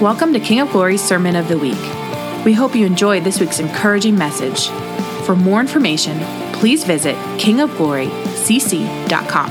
[0.00, 1.78] Welcome to King of Glory's Sermon of the Week.
[2.44, 4.66] We hope you enjoyed this week's encouraging message.
[5.24, 6.18] For more information,
[6.52, 9.50] please visit kingofglorycc.com.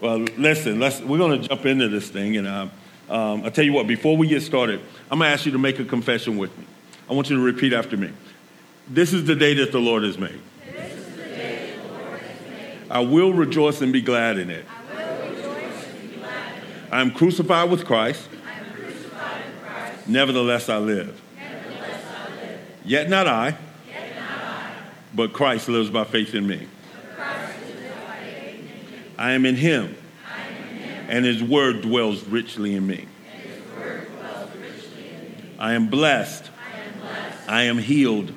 [0.00, 2.38] Well, listen, we're going to jump into this thing.
[2.38, 2.68] And uh,
[3.10, 4.80] um, I'll tell you what, before we get started,
[5.10, 6.64] I'm going to ask you to make a confession with me.
[7.10, 8.10] I want you to repeat after me.
[8.88, 10.40] This is the day that the Lord has made.
[12.90, 14.64] I will rejoice and be glad in it.
[14.66, 14.83] I
[17.00, 18.28] am crucified with Christ.
[20.06, 21.20] Nevertheless, I live.
[22.84, 23.56] Yet not I,
[25.14, 26.68] but Christ lives by faith in me.
[29.16, 29.96] I am in him,
[31.08, 33.06] and his word dwells richly in me.
[35.58, 36.50] I am blessed.
[37.48, 38.32] I am healed.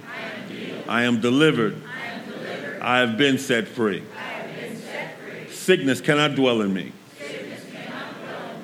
[0.87, 1.81] I am delivered.
[2.81, 4.03] I have been set free.
[5.49, 6.93] Sickness cannot dwell in me.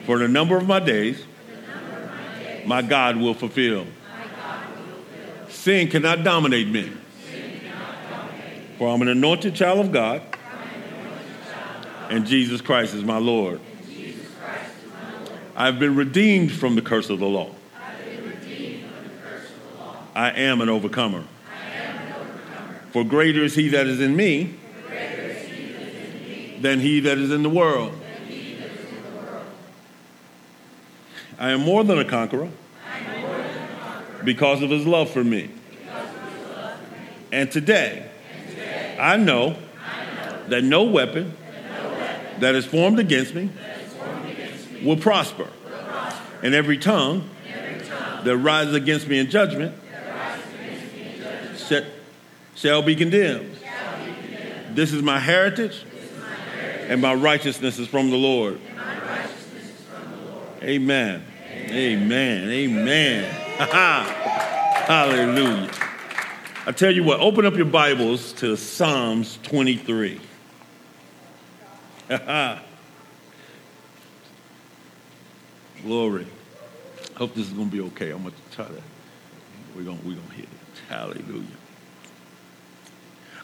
[0.06, 1.24] For the number of my days,
[2.66, 3.88] my God will fulfill.
[5.50, 6.92] Sin cannot dominate me.
[8.78, 10.22] For I'm an anointed child of God,
[12.10, 13.60] and Jesus Christ is my Lord.
[15.56, 17.52] I've been redeemed from the curse of the law.
[20.16, 21.24] I am an overcomer.
[22.92, 24.56] For greater is he that is in me
[26.60, 28.00] than he that is in the world.
[31.44, 32.48] I am more than a conqueror
[34.24, 35.50] because of his love for me.
[37.34, 38.10] And today,
[38.98, 39.58] I know
[40.48, 41.34] that no weapon
[42.40, 43.50] that is formed against me
[44.86, 45.50] will prosper.
[46.42, 47.30] And every tongue
[48.24, 49.76] that rises against me in judgment
[52.56, 53.58] shall be condemned.
[54.70, 55.84] This is my heritage,
[56.88, 58.62] and my righteousness is from the Lord.
[60.62, 61.26] Amen.
[61.70, 62.50] Amen.
[62.50, 63.24] Amen.
[64.88, 65.70] Hallelujah.
[66.66, 70.20] I tell you what, open up your Bibles to Psalms 23.
[75.84, 76.26] Glory.
[77.16, 78.10] Hope this is going to be okay.
[78.12, 78.82] I'm going to try to,
[79.76, 80.50] we're going we're going to hit it.
[80.90, 81.46] Hallelujah.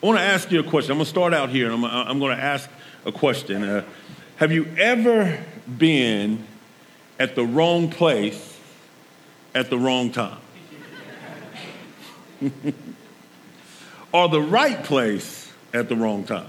[0.02, 0.92] I want to ask you a question.
[0.92, 2.70] I'm going to start out here, and I'm, I'm going to ask
[3.06, 3.64] a question.
[3.64, 3.84] Uh,
[4.38, 5.44] have you ever
[5.78, 6.46] been
[7.20, 8.58] at the wrong place
[9.54, 10.40] at the wrong time?
[14.14, 16.48] or the right place at the wrong time?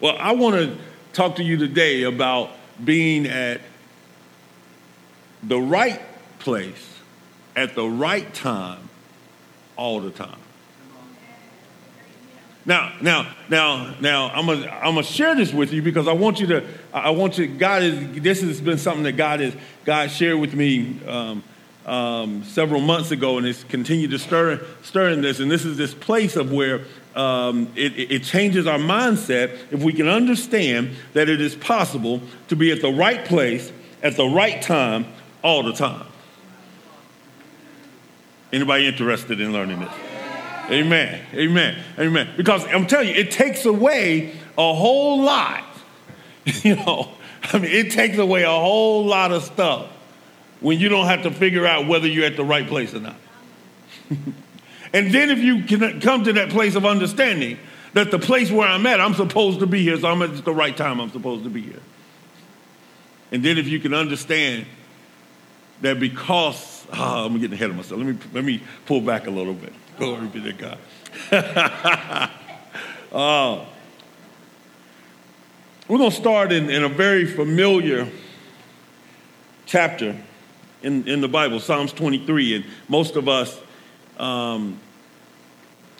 [0.00, 0.78] Well, I want to
[1.12, 2.50] talk to you today about
[2.82, 3.60] being at
[5.42, 6.00] the right
[6.38, 6.98] place
[7.54, 8.88] at the right time
[9.76, 10.38] all the time.
[12.66, 16.40] Now, now, now, now, I'm gonna I'm gonna share this with you because I want
[16.40, 19.54] you to I want you God is this has been something that God is
[19.84, 21.42] God shared with me um,
[21.86, 25.78] um, several months ago and it's continued to stir stir in this and this is
[25.78, 26.82] this place of where
[27.16, 32.56] um, it, it changes our mindset if we can understand that it is possible to
[32.56, 33.72] be at the right place
[34.02, 35.06] at the right time
[35.42, 36.06] all the time.
[38.52, 40.09] Anybody interested in learning this?
[40.70, 41.20] Amen.
[41.34, 41.82] Amen.
[41.98, 42.28] Amen.
[42.36, 45.64] Because I'm telling you, it takes away a whole lot.
[46.44, 47.10] you know,
[47.42, 49.88] I mean, it takes away a whole lot of stuff
[50.60, 53.16] when you don't have to figure out whether you're at the right place or not.
[54.92, 57.58] and then if you can come to that place of understanding
[57.94, 60.54] that the place where I'm at, I'm supposed to be here, so I'm at the
[60.54, 61.80] right time, I'm supposed to be here.
[63.32, 64.66] And then if you can understand
[65.80, 68.00] that because, oh, I'm getting ahead of myself.
[68.00, 69.72] Let me, let me pull back a little bit.
[70.00, 70.78] Glory be to God.
[73.12, 73.66] uh,
[75.86, 78.08] we're going to start in, in a very familiar
[79.66, 80.16] chapter
[80.82, 82.56] in, in the Bible, Psalms 23.
[82.56, 83.60] And most of us
[84.16, 84.80] um,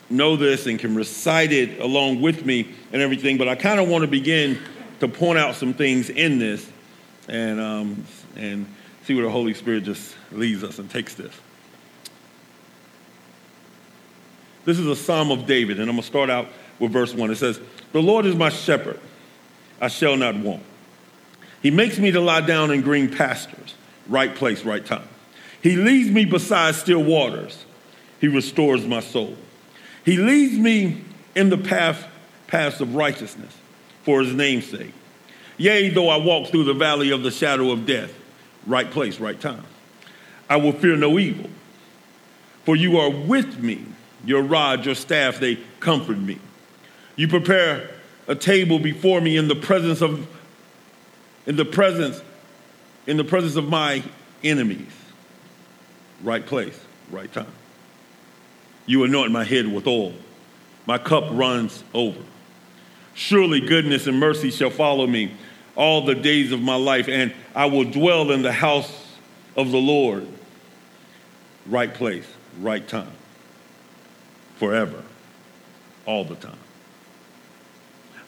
[0.09, 3.87] know this and can recite it along with me and everything, but I kind of
[3.87, 4.57] want to begin
[4.99, 6.67] to point out some things in this
[7.27, 8.03] and, um,
[8.35, 8.65] and
[9.03, 11.35] see where the Holy Spirit just leads us and takes this.
[14.65, 16.47] This is a Psalm of David, and I'm going to start out
[16.79, 17.31] with verse 1.
[17.31, 17.59] It says,
[17.93, 18.99] The Lord is my shepherd,
[19.79, 20.63] I shall not want.
[21.61, 23.75] He makes me to lie down in green pastures,
[24.07, 25.07] right place, right time.
[25.61, 27.65] He leads me beside still waters.
[28.19, 29.35] He restores my soul.
[30.03, 31.03] He leads me
[31.35, 32.07] in the path,
[32.47, 33.55] paths of righteousness
[34.03, 34.93] for his name's sake.
[35.57, 38.13] Yea, though I walk through the valley of the shadow of death,
[38.65, 39.63] right place, right time.
[40.49, 41.49] I will fear no evil,
[42.65, 43.85] for you are with me.
[44.25, 46.39] Your rod, your staff, they comfort me.
[47.15, 47.89] You prepare
[48.27, 50.27] a table before me in the presence of
[51.47, 52.21] in the presence,
[53.07, 54.03] in the presence of my
[54.43, 54.91] enemies.
[56.23, 56.79] Right place,
[57.09, 57.51] right time.
[58.85, 60.13] You anoint my head with oil.
[60.85, 62.19] My cup runs over.
[63.13, 65.33] Surely goodness and mercy shall follow me
[65.75, 68.91] all the days of my life, and I will dwell in the house
[69.55, 70.27] of the Lord.
[71.65, 72.27] Right place,
[72.59, 73.11] right time.
[74.61, 75.01] Forever.
[76.05, 76.59] All the time.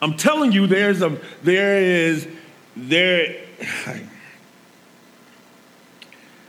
[0.01, 2.27] I'm telling you, there's a there is
[2.75, 3.45] there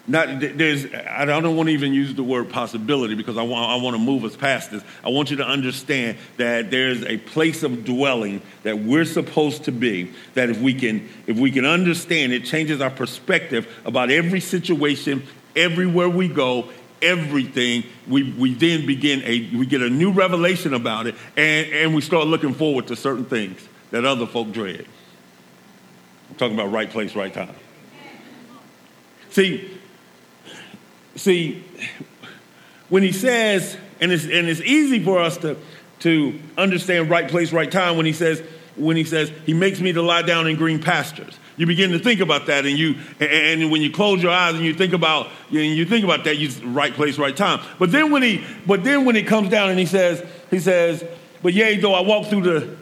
[0.06, 3.84] not there's I don't want to even use the word possibility because I want I
[3.84, 4.82] want to move us past this.
[5.04, 9.72] I want you to understand that there's a place of dwelling that we're supposed to
[9.72, 10.14] be.
[10.32, 15.24] That if we can if we can understand, it changes our perspective about every situation,
[15.54, 16.70] everywhere we go,
[17.04, 17.84] everything.
[18.08, 22.00] We we then begin a we get a new revelation about it, and and we
[22.00, 23.60] start looking forward to certain things
[23.90, 24.86] that other folk dread.
[26.30, 27.54] I'm talking about right place, right time.
[29.30, 29.74] See,
[31.16, 31.64] See,
[32.88, 35.56] when he says, and it's, and it's easy for us to,
[36.00, 38.42] to understand right place, right time when he says,
[38.76, 41.38] when he says, he makes me to lie down in green pastures.
[41.56, 44.64] You begin to think about that, and you and when you close your eyes and
[44.64, 47.64] you think about and you think about that, you right place, right time.
[47.78, 51.04] But then when he but then when he comes down and he says, he says,
[51.42, 52.76] But yea, though I walk through the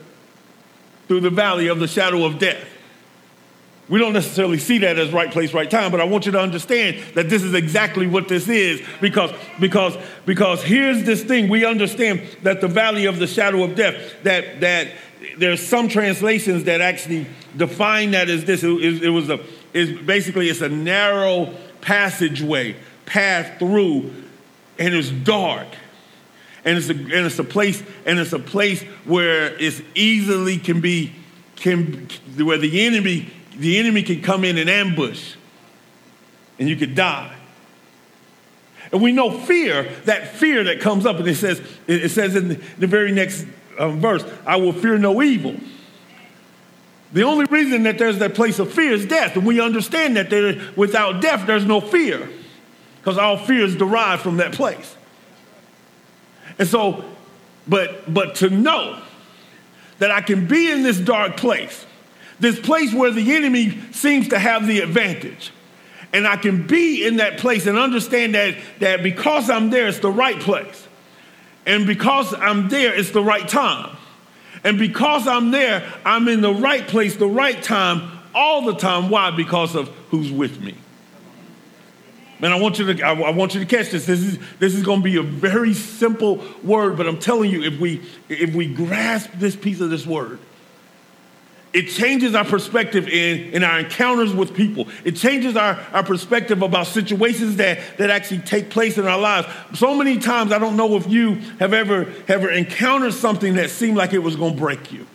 [1.07, 2.65] through the valley of the shadow of death.
[3.89, 6.39] We don't necessarily see that as right place, right time, but I want you to
[6.39, 11.49] understand that this is exactly what this is because, because, because here's this thing.
[11.49, 14.87] We understand that the valley of the shadow of death, that, that
[15.37, 18.63] there's some translations that actually define that as this.
[18.63, 19.39] It, it was a,
[19.73, 22.75] is basically it's a narrow passageway,
[23.05, 24.11] path through,
[24.79, 25.67] and it's dark.
[26.65, 30.79] And it's a, and it's a place, and it's a place where it's easily can
[30.79, 31.13] be,
[31.57, 35.35] can, where the enemy the enemy can come in and ambush
[36.59, 37.35] and you could die.
[38.91, 42.61] And we know fear, that fear that comes up, and it says, it says in
[42.77, 43.45] the very next
[43.79, 45.55] um, verse, I will fear no evil.
[47.11, 49.35] The only reason that there's that place of fear is death.
[49.35, 52.27] And we understand that there, without death, there's no fear.
[52.97, 54.95] Because all fear is derived from that place.
[56.57, 57.03] And so,
[57.67, 59.01] but but to know
[59.99, 61.85] that I can be in this dark place
[62.43, 65.51] this place where the enemy seems to have the advantage.
[66.11, 69.99] And I can be in that place and understand that, that because I'm there, it's
[69.99, 70.82] the right place.
[71.65, 73.95] And because I'm there, it's the right time.
[74.63, 79.09] And because I'm there, I'm in the right place, the right time, all the time.
[79.09, 79.31] Why?
[79.31, 80.75] Because of who's with me.
[82.39, 84.05] Man, I want you to I, want you to catch this.
[84.05, 87.63] This is this is going to be a very simple word, but I'm telling you,
[87.63, 90.39] if we if we grasp this piece of this word,
[91.73, 94.87] it changes our perspective in, in our encounters with people.
[95.03, 99.47] It changes our, our perspective about situations that, that actually take place in our lives.
[99.73, 103.97] So many times, I don't know if you have ever, ever encountered something that seemed
[103.97, 105.07] like it was going to break you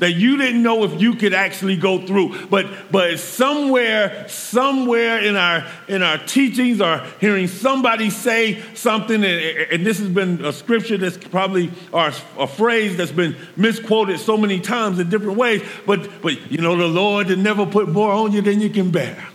[0.00, 2.48] that you didn't know if you could actually go through.
[2.48, 9.24] But but somewhere, somewhere in our in our teachings or hearing somebody say something, and,
[9.24, 14.36] and this has been a scripture that's probably or a phrase that's been misquoted so
[14.36, 15.62] many times in different ways.
[15.86, 18.90] But but you know, the Lord did never put more on you than you can
[18.90, 19.28] bear.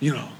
[0.00, 0.31] You know.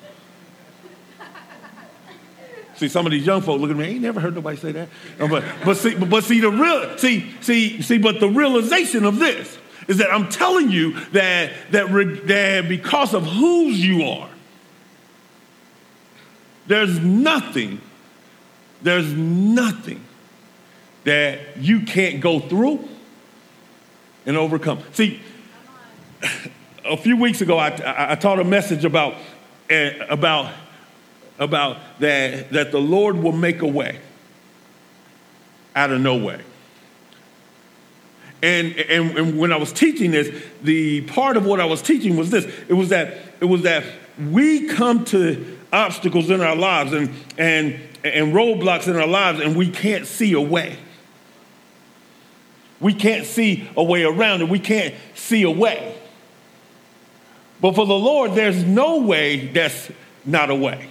[2.83, 4.73] See, some of these young folk look at me, I ain't never heard nobody say
[4.73, 4.89] that.
[5.17, 9.57] But, but, see, but see, the real, see, see, see, but the realization of this
[9.87, 14.29] is that I'm telling you that, that, that because of whose you are,
[16.67, 17.81] there's nothing,
[18.83, 20.05] there's nothing
[21.05, 22.89] that you can't go through
[24.27, 24.81] and overcome.
[24.93, 25.21] See,
[26.85, 29.15] a few weeks ago, I, I, I taught a message about,
[29.71, 30.53] uh, about
[31.39, 33.99] about that, that the Lord will make a way
[35.75, 36.41] out of no way.
[38.43, 42.17] And, and, and when I was teaching this, the part of what I was teaching
[42.17, 42.45] was this.
[42.69, 43.85] It was that, it was that
[44.19, 49.57] we come to obstacles in our lives and, and, and roadblocks in our lives and
[49.57, 50.77] we can't see a way.
[52.81, 54.49] We can't see a way around it.
[54.49, 55.97] We can't see a way.
[57.61, 59.89] But for the Lord, there's no way that's
[60.25, 60.89] not a way.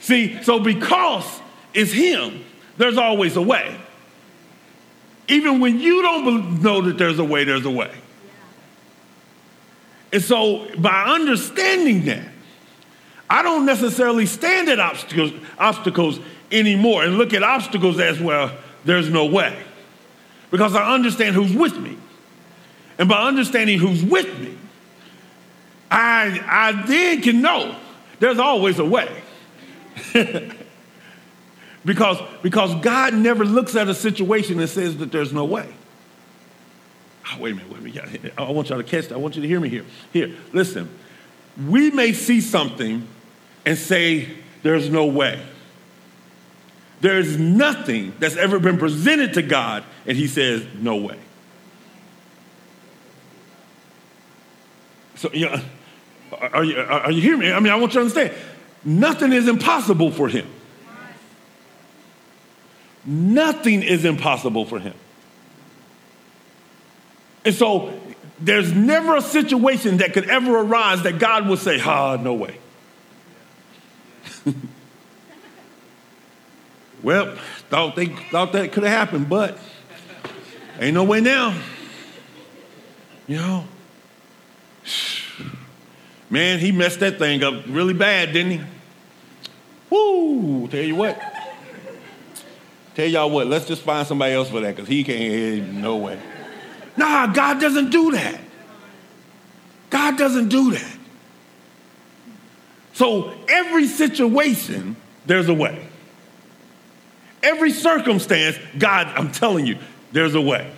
[0.00, 1.40] See, so because
[1.74, 2.44] it's Him,
[2.76, 3.76] there's always a way.
[5.28, 7.92] Even when you don't know that there's a way, there's a way.
[10.12, 12.28] And so by understanding that,
[13.28, 16.18] I don't necessarily stand at obstacles, obstacles
[16.50, 18.50] anymore and look at obstacles as well,
[18.84, 19.56] there's no way.
[20.50, 21.98] Because I understand who's with me.
[22.98, 24.56] and by understanding who's with me,
[25.90, 27.76] I, I then can know
[28.18, 29.22] there's always a way.
[31.84, 35.68] because, because God never looks at a situation and says that there's no way.
[37.30, 38.34] Oh, wait a minute, wait a minute.
[38.38, 39.14] I want y'all to catch that.
[39.14, 39.84] I want you to hear me here.
[40.12, 40.88] Here, listen.
[41.66, 43.06] We may see something
[43.66, 44.28] and say,
[44.62, 45.42] there's no way.
[47.00, 51.18] There's nothing that's ever been presented to God, and He says, no way.
[55.16, 55.60] So, know,
[56.32, 57.52] are you, are you hearing me?
[57.52, 58.32] I mean, I want you to understand
[58.88, 60.46] nothing is impossible for Him.
[63.04, 64.94] Nothing is impossible for Him.
[67.44, 67.98] And so
[68.40, 72.58] there's never a situation that could ever arise that God would say, ah, no way.
[77.02, 77.36] well,
[77.70, 79.58] thought they thought that could have happened, but
[80.78, 81.54] ain't no way now.
[83.26, 83.64] You know?
[86.30, 88.60] Man, he messed that thing up really bad, didn't he?
[89.90, 90.68] Woo!
[90.68, 91.20] Tell you what.
[92.94, 95.98] Tell y'all what, let's just find somebody else for that because he can't, hear no
[95.98, 96.18] way.
[96.96, 98.40] Nah, God doesn't do that.
[99.90, 100.96] God doesn't do that.
[102.94, 105.86] So every situation, there's a way.
[107.40, 109.78] Every circumstance, God, I'm telling you,
[110.10, 110.68] there's a way.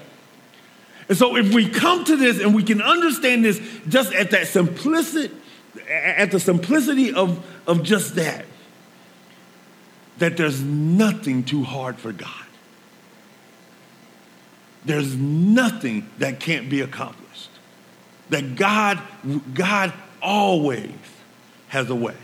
[1.08, 4.46] And so if we come to this and we can understand this just at that
[4.46, 5.34] simplicity,
[5.90, 8.44] at the simplicity of, of just that,
[10.20, 12.46] that there's nothing too hard for God.
[14.84, 17.50] There's nothing that can't be accomplished.
[18.28, 19.00] That God,
[19.52, 20.92] God always
[21.68, 22.14] has a way.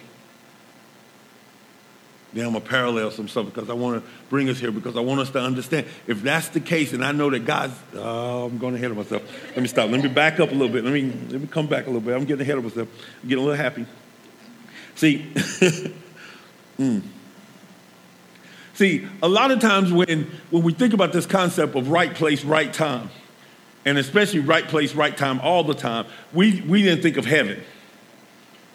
[2.33, 4.95] Now I'm going to parallel some stuff because I want to bring us here because
[4.97, 5.87] I want us to understand.
[6.07, 9.23] If that's the case, and I know that God's, oh, I'm going ahead of myself.
[9.49, 9.91] Let me stop.
[9.91, 10.85] Let me back up a little bit.
[10.85, 12.15] Let me, let me come back a little bit.
[12.15, 12.88] I'm getting ahead of myself.
[13.23, 13.87] I'm getting a little happy.
[14.97, 15.33] See,
[16.79, 17.03] mm.
[18.76, 22.45] See, a lot of times when, when we think about this concept of right place,
[22.45, 23.09] right time,
[23.87, 26.04] and especially right place, right time all the time,
[26.35, 27.62] we, we didn't think of heaven.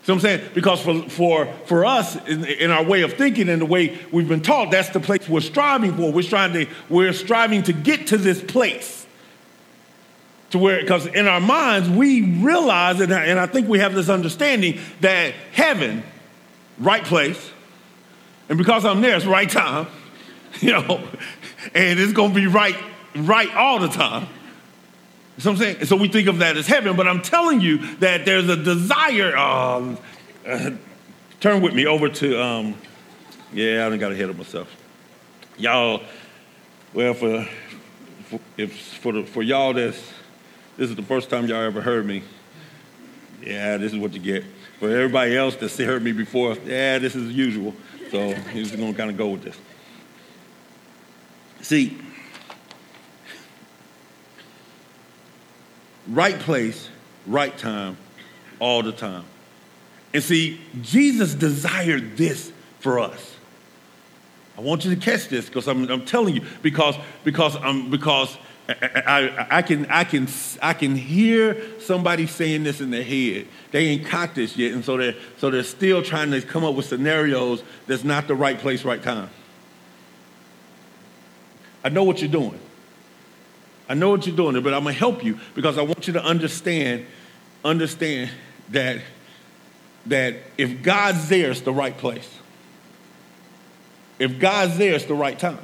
[0.02, 0.50] So I'm saying?
[0.56, 4.28] Because for, for, for us, in, in, our way of thinking and the way we've
[4.28, 6.12] been taught, that's the place we're striving for.
[6.12, 9.06] We're, trying to, we're striving to get to this place.
[10.50, 13.94] To where, because in our minds, we realize, and I, and I think we have
[13.94, 16.02] this understanding that heaven,
[16.80, 17.52] right place,
[18.52, 19.88] and because I'm there, it's right time,
[20.60, 21.02] you know,
[21.74, 22.76] and it's going to be right,
[23.16, 24.28] right all the time.
[25.38, 28.26] So I'm saying, so we think of that as heaven, but I'm telling you that
[28.26, 29.38] there's a desire.
[29.38, 29.98] Um,
[30.46, 30.72] uh,
[31.40, 32.76] turn with me over to, um,
[33.54, 34.76] yeah, I done got ahead of myself.
[35.58, 36.04] Y'all,
[36.94, 37.48] well, for,
[38.26, 40.12] for if for the, for y'all, that's
[40.76, 42.22] this is the first time y'all ever heard me.
[43.42, 44.44] Yeah, this is what you get.
[44.82, 47.74] For everybody else that's heard me before, yeah, this is usual.
[48.12, 49.58] So he's going to kind of go with this.
[51.62, 51.98] See,
[56.10, 56.90] right place,
[57.26, 57.96] right time,
[58.60, 59.24] all the time.
[60.14, 62.52] And see, Jesus desired this
[62.82, 63.36] for us.
[64.58, 68.38] I want you to catch this because I'm, I'm, telling you because because I'm because
[68.80, 70.28] I, I, can I can
[70.62, 73.48] I can hear somebody saying this in their head.
[73.72, 76.76] They ain't caught this yet, and so they're so they're still trying to come up
[76.76, 79.30] with scenarios that's not the right place, right time.
[81.84, 82.60] I know what you're doing.
[83.90, 86.24] I know what you're doing, but I'm gonna help you because I want you to
[86.24, 87.06] understand,
[87.66, 88.32] understand
[88.70, 89.02] that
[90.06, 92.30] that if God's there, it's the right place.
[94.18, 95.60] If God's there, it's the right time.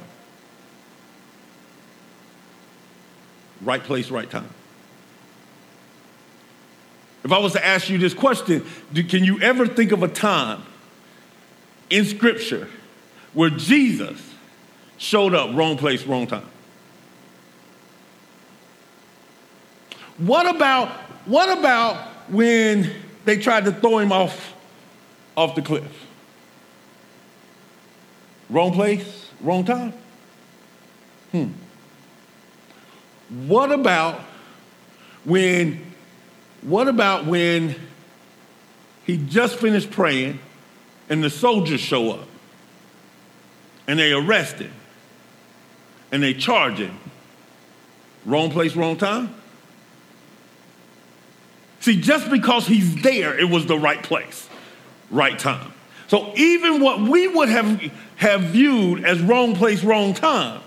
[3.60, 4.48] Right place, right time.
[7.24, 10.08] If I was to ask you this question, do, can you ever think of a
[10.08, 10.62] time
[11.90, 12.68] in Scripture
[13.34, 14.34] where Jesus
[14.96, 16.46] showed up, wrong place, wrong time?
[20.18, 20.88] What about,
[21.26, 22.90] what about when
[23.24, 24.54] they tried to throw him off,
[25.36, 26.06] off the cliff?
[28.48, 29.92] Wrong place, wrong time?
[31.32, 31.48] Hmm.
[33.28, 34.20] What about
[35.24, 35.84] when
[36.62, 37.76] what about when
[39.04, 40.40] he just finished praying
[41.08, 42.28] and the soldiers show up
[43.86, 44.72] and they arrest him
[46.10, 46.98] and they charge him?
[48.24, 49.34] Wrong place, wrong time?
[51.80, 54.48] See, just because he's there, it was the right place,
[55.10, 55.72] right time.
[56.08, 57.80] So even what we would have,
[58.16, 60.60] have viewed as wrong place, wrong time,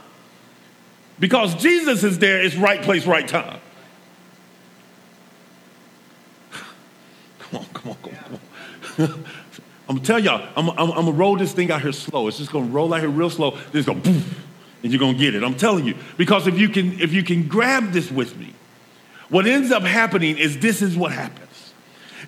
[1.22, 3.60] because Jesus is there, it's right place, right time.
[7.40, 8.40] Come on, come on, come on.
[8.82, 9.26] Come on.
[9.88, 12.28] I'm gonna tell y'all, I'm, I'm, I'm, gonna roll this thing out here slow.
[12.28, 13.58] It's just gonna roll out here real slow.
[13.72, 14.24] Just go, boom,
[14.82, 15.44] and you're gonna get it.
[15.44, 18.56] I'm telling you, because if you can, if you can grab this with me,
[19.30, 21.74] what ends up happening is this is what happens: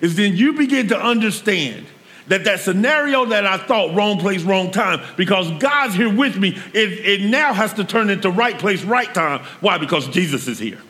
[0.02, 1.86] is then you begin to understand
[2.28, 6.56] that that scenario that I thought wrong place, wrong time, because God's here with me,
[6.72, 9.40] it, it now has to turn into right place, right time.
[9.60, 9.78] Why?
[9.78, 10.80] Because Jesus is here.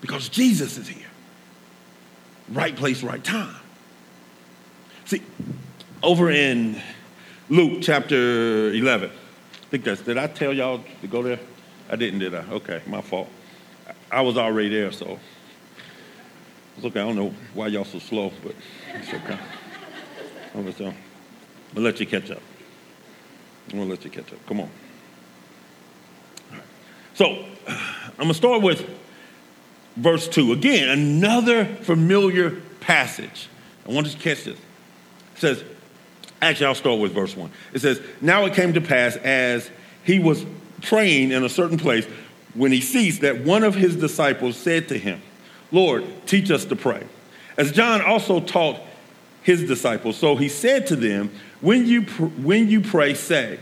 [0.00, 1.06] Because Jesus is here.
[2.48, 3.56] Right place, right time.
[5.04, 5.22] See,
[6.02, 6.80] over in
[7.48, 11.38] Luke chapter 11, I think that's, did I tell y'all to go there?
[11.90, 12.44] I didn't, did I?
[12.50, 13.28] Okay, my fault.
[14.10, 15.18] I was already there, so
[16.84, 17.00] okay.
[17.00, 18.54] I don't know why y'all so slow, but
[18.94, 19.38] it's okay.
[20.54, 20.94] I'm gonna
[21.74, 22.42] let you catch up.
[23.70, 24.44] I'm gonna let you catch up.
[24.46, 24.70] Come on.
[27.14, 28.88] So I'm gonna start with
[29.96, 30.52] verse 2.
[30.52, 33.48] Again, another familiar passage.
[33.86, 34.58] I want you to catch this.
[34.58, 35.64] It says,
[36.40, 37.50] actually, I'll start with verse 1.
[37.72, 39.70] It says, Now it came to pass as
[40.04, 40.44] he was
[40.82, 42.06] praying in a certain place
[42.54, 45.22] when he ceased that one of his disciples said to him,
[45.72, 47.04] Lord, teach us to pray.
[47.56, 48.80] As John also taught
[49.42, 50.16] his disciples.
[50.16, 53.58] So he said to them, When you, pr- when you pray, say,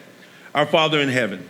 [0.54, 1.48] Our Father in heaven,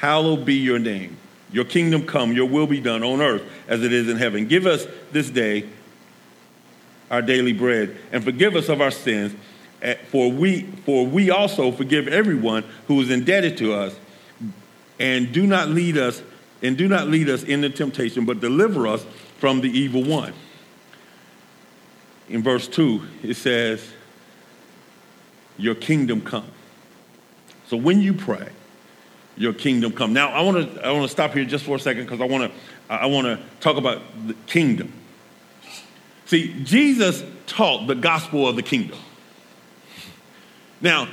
[0.00, 1.16] hallowed be your name.
[1.50, 4.46] Your kingdom come, your will be done on earth as it is in heaven.
[4.48, 5.68] Give us this day
[7.10, 9.34] our daily bread and forgive us of our sins,
[9.80, 13.98] eh, for we, for we also forgive everyone who is indebted to us.
[14.98, 16.22] And do not lead us,
[16.62, 19.04] and do not lead us into temptation, but deliver us
[19.38, 20.32] from the evil one.
[22.28, 23.86] In verse 2, it says,
[25.56, 26.50] Your kingdom come.
[27.66, 28.48] So when you pray,
[29.38, 30.12] your kingdom come.
[30.12, 32.24] Now, I want to I want to stop here just for a second because I
[32.24, 32.58] want to
[32.92, 34.92] I want to talk about the kingdom.
[36.26, 38.98] See, Jesus taught the gospel of the kingdom.
[40.80, 41.08] Now,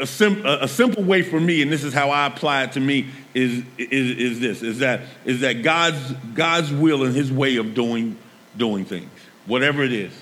[0.00, 2.80] a, sim, a, simple way for me, and this is how I apply it to
[2.80, 7.56] me, is, is, is this: is that is that God's God's will and His way
[7.56, 8.16] of doing
[8.56, 9.10] doing things,
[9.46, 10.12] whatever it is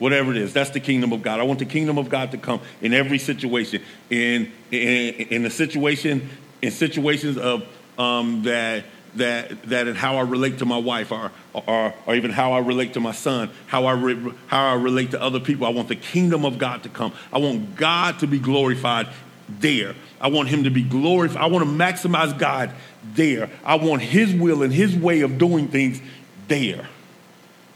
[0.00, 0.52] whatever it is.
[0.52, 1.38] That's the kingdom of God.
[1.38, 3.82] I want the kingdom of God to come in every situation.
[4.08, 6.28] In in, in the situation,
[6.62, 7.64] in situations of
[7.98, 8.84] um, that
[9.16, 12.58] that that and how I relate to my wife, or, or or even how I
[12.58, 15.66] relate to my son, how I re, how I relate to other people.
[15.66, 17.12] I want the kingdom of God to come.
[17.32, 19.08] I want God to be glorified
[19.48, 19.94] there.
[20.20, 21.42] I want Him to be glorified.
[21.42, 22.72] I want to maximize God
[23.14, 23.50] there.
[23.64, 26.00] I want His will and His way of doing things
[26.48, 26.88] there.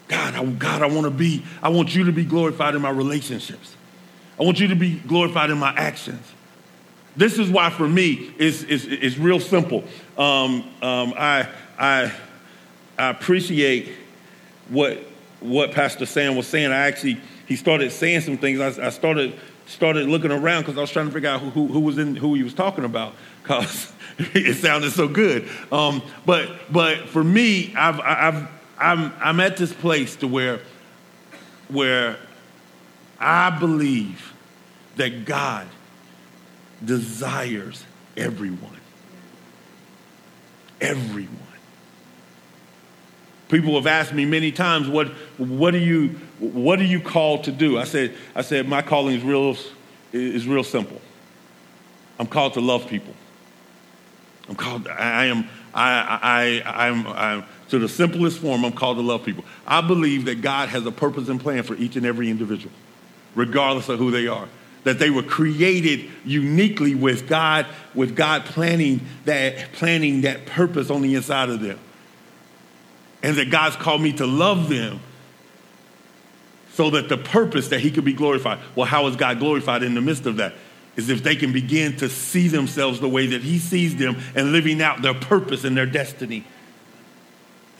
[0.09, 2.91] God, I, God, I want to be, I want you to be glorified in my
[2.91, 3.75] relationships.
[4.39, 6.34] I want you to be glorified in my actions.
[7.17, 9.85] This is why, for me, it's, it's, it's real simple.
[10.19, 11.49] Um, um, I,
[11.79, 12.13] I,
[12.99, 13.93] I appreciate
[14.69, 14.99] what,
[15.41, 16.73] what Pastor Sam was saying.
[16.73, 18.61] I actually, he started saying some things.
[18.61, 21.67] I, I started, started looking around because I was trying to figure out who, who,
[21.69, 25.49] who, was in, who he was talking about because it sounded so good.
[25.71, 28.49] Um, but, but for me, I've, I've,
[28.79, 30.61] I'm, I'm at this place to where,
[31.69, 32.17] where
[33.21, 34.33] I believe
[34.97, 35.69] that God
[36.85, 37.85] desires
[38.17, 38.81] everyone.
[40.81, 41.39] Everyone.
[43.49, 47.53] People have asked me many times, what, what, are you, what are you called to
[47.53, 47.79] do?
[47.79, 49.57] I said, I said, my calling is real,
[50.13, 51.01] is real simple.
[52.19, 53.15] I'm called to love people.
[54.49, 59.03] I'm called, I am, I, I, I'm, I'm, to the simplest form, I'm called to
[59.03, 59.45] love people.
[59.67, 62.75] I believe that God has a purpose and plan for each and every individual,
[63.35, 64.49] regardless of who they are.
[64.85, 71.03] That they were created uniquely with God, with God planning that, planning that purpose on
[71.03, 71.79] the inside of them.
[73.23, 75.01] And that God's called me to love them
[76.73, 78.59] so that the purpose that He could be glorified.
[78.77, 80.55] Well, how is God glorified in the midst of that?
[80.97, 84.53] Is if they can begin to see themselves the way that He sees them and
[84.53, 86.45] living out their purpose and their destiny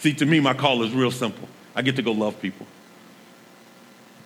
[0.05, 1.49] See, to me, my call is real simple.
[1.75, 2.67] I get to go love people.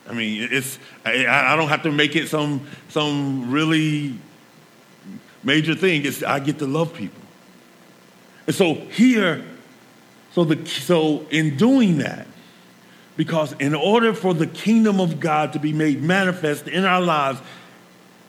[0.09, 4.17] I mean, it's I, I don't have to make it some some really
[5.43, 6.05] major thing.
[6.05, 7.21] It's I get to love people.
[8.47, 9.43] And so here,
[10.33, 12.27] so the so in doing that,
[13.15, 17.39] because in order for the kingdom of God to be made manifest in our lives,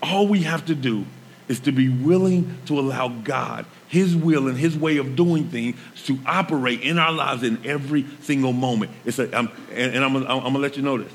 [0.03, 1.07] all we have to do
[1.49, 5.77] is to be willing to allow God his will and His way of doing things
[6.05, 8.93] to operate in our lives in every single moment.
[9.05, 11.13] It's a, I'm, and, and I'm, I'm, I'm to let you know this.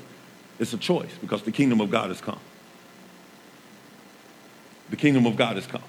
[0.58, 2.40] It's a choice because the kingdom of God has come.
[4.90, 5.82] The kingdom of God has come.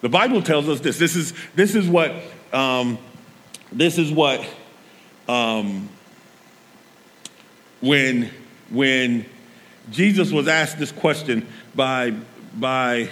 [0.00, 0.98] The Bible tells us this.
[0.98, 2.12] This is, this is what,
[2.52, 2.98] um,
[3.72, 4.46] this is what
[5.28, 5.88] um,
[7.80, 8.30] when
[8.70, 9.26] when
[9.90, 12.14] Jesus was asked this question by
[12.54, 13.08] by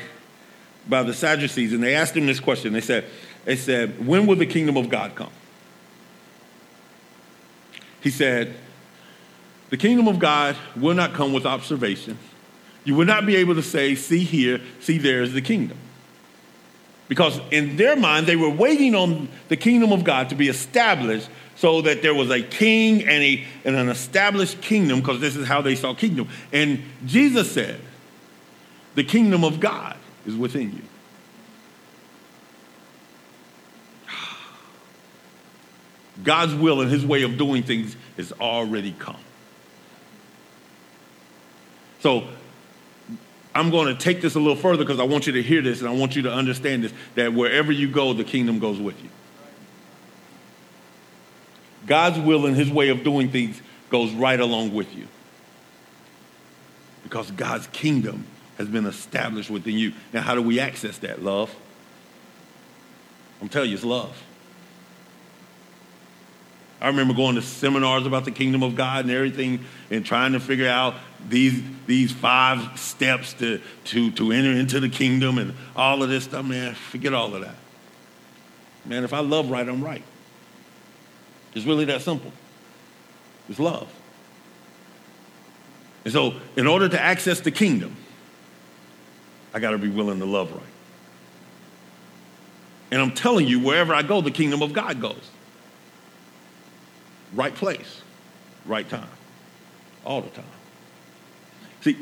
[0.88, 2.72] by the Sadducees, and they asked him this question.
[2.72, 3.04] They said,
[3.44, 5.30] they said, when will the kingdom of God come?
[8.00, 8.54] He said,
[9.72, 12.18] the kingdom of God will not come with observation.
[12.84, 15.78] You will not be able to say, see here, see there is the kingdom.
[17.08, 21.30] Because in their mind, they were waiting on the kingdom of God to be established
[21.56, 25.46] so that there was a king and, a, and an established kingdom, because this is
[25.46, 26.28] how they saw kingdom.
[26.52, 27.80] And Jesus said,
[28.94, 30.82] the kingdom of God is within you.
[36.22, 39.16] God's will and his way of doing things is already come.
[42.02, 42.26] So
[43.54, 45.78] I'm going to take this a little further because I want you to hear this
[45.78, 49.00] and I want you to understand this that wherever you go, the kingdom goes with
[49.00, 49.08] you.
[51.86, 55.06] God's will and his way of doing things goes right along with you.
[57.04, 58.26] Because God's kingdom
[58.58, 59.92] has been established within you.
[60.12, 61.22] Now, how do we access that?
[61.22, 61.54] Love.
[63.40, 64.20] I'm telling you, it's love.
[66.82, 70.40] I remember going to seminars about the kingdom of God and everything and trying to
[70.40, 70.96] figure out
[71.28, 76.24] these, these five steps to, to, to enter into the kingdom and all of this
[76.24, 76.44] stuff.
[76.44, 77.54] Man, forget all of that.
[78.84, 80.02] Man, if I love right, I'm right.
[81.54, 82.32] It's really that simple.
[83.48, 83.88] It's love.
[86.04, 87.94] And so, in order to access the kingdom,
[89.54, 90.62] I got to be willing to love right.
[92.90, 95.30] And I'm telling you, wherever I go, the kingdom of God goes
[97.34, 98.02] right place,
[98.64, 99.08] right time,
[100.04, 100.44] all the time.
[101.80, 101.96] See,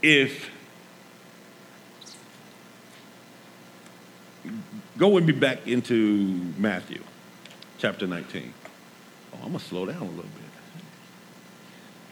[0.00, 0.50] if
[4.98, 7.02] go with me back into Matthew
[7.78, 8.54] chapter 19.
[9.32, 10.30] Oh, I'm gonna slow down a little bit.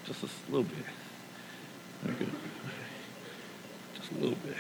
[0.05, 0.85] Just a little bit.
[2.11, 2.27] Okay.
[3.95, 4.57] Just a little bit.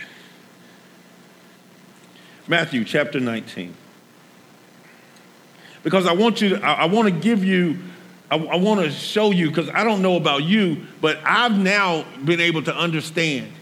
[2.46, 3.74] Matthew chapter 19
[5.82, 7.78] because I want you to, I, I want to give you,
[8.30, 12.04] I, I want to show you, because I don't know about you, but I've now
[12.24, 13.52] been able to understand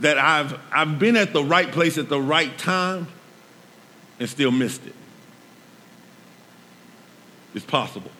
[0.00, 3.08] that I've, I've been at the right place at the right time
[4.20, 4.94] and still missed it.
[7.54, 8.10] It's possible.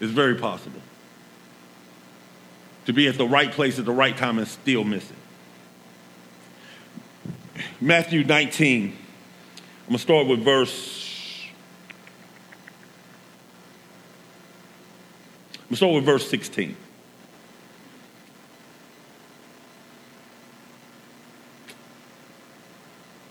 [0.00, 0.80] It's very possible
[2.86, 5.16] to be at the right place at the right time and still miss it.
[7.80, 8.96] Matthew 19.
[9.90, 11.46] I'm going to start with verse.
[15.54, 16.76] I'm going to start with verse 16.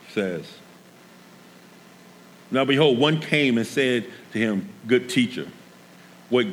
[0.10, 0.52] says,
[2.52, 5.48] Now behold, one came and said to him, Good teacher,
[6.28, 6.46] what,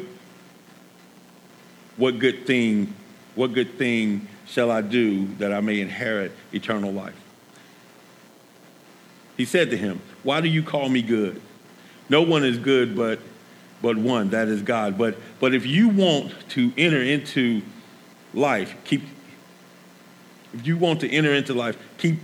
[1.97, 2.95] what good thing,
[3.35, 7.26] what good thing shall I do that I may inherit eternal life?
[9.37, 11.41] He said to him, Why do you call me good?
[12.09, 13.19] No one is good but,
[13.83, 14.97] but one, that is God.
[14.97, 17.63] But, but if you want to enter into
[18.33, 19.03] life, keep,
[20.55, 22.19] if you want to enter into life, keep,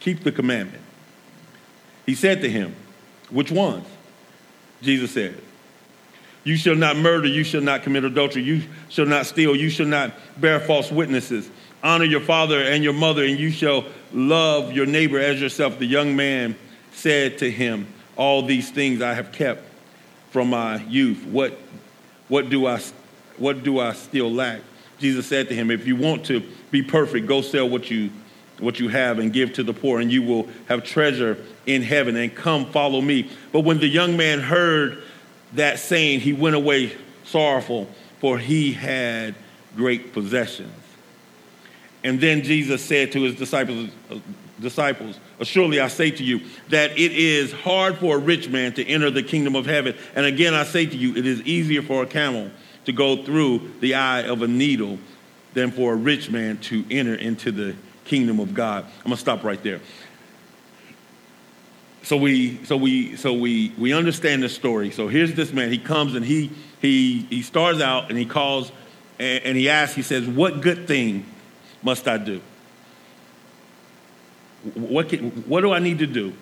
[0.00, 0.82] keep the commandment.
[2.06, 2.76] He said to him,
[3.30, 3.86] Which ones?
[4.82, 5.40] Jesus said,
[6.44, 9.86] You shall not murder, you shall not commit adultery, you shall not steal, you shall
[9.86, 11.50] not bear false witnesses
[11.84, 15.78] honor your father and your mother, and you shall love your neighbor as yourself.
[15.78, 16.56] The young man
[16.92, 19.62] said to him, All these things I have kept
[20.30, 21.24] from my youth.
[21.26, 21.56] What,
[22.28, 22.80] what, do, I,
[23.36, 24.62] what do I still lack?
[24.98, 28.10] Jesus said to him, If you want to be perfect, go sell what you,
[28.58, 32.16] what you have and give to the poor, and you will have treasure in heaven,
[32.16, 33.30] and come follow me.
[33.52, 35.02] But when the young man heard
[35.52, 36.92] that saying, he went away
[37.24, 37.88] sorrowful,
[38.20, 39.34] for he had
[39.76, 40.72] great possessions.
[42.04, 44.18] And then Jesus said to his disciples, uh,
[44.60, 48.74] disciples, uh, Surely I say to you that it is hard for a rich man
[48.74, 49.96] to enter the kingdom of heaven.
[50.14, 52.50] And again, I say to you, it is easier for a camel
[52.84, 54.98] to go through the eye of a needle
[55.54, 58.84] than for a rich man to enter into the kingdom of God.
[58.98, 59.80] I'm gonna stop right there.
[62.02, 64.90] So we, so we, so we, we understand the story.
[64.90, 65.70] So here's this man.
[65.70, 66.50] He comes and he,
[66.82, 68.72] he, he starts out and he calls
[69.18, 69.94] and, and he asks.
[69.94, 71.24] He says, "What good thing
[71.84, 72.40] must I do?
[74.74, 76.32] What, can, what do I need to do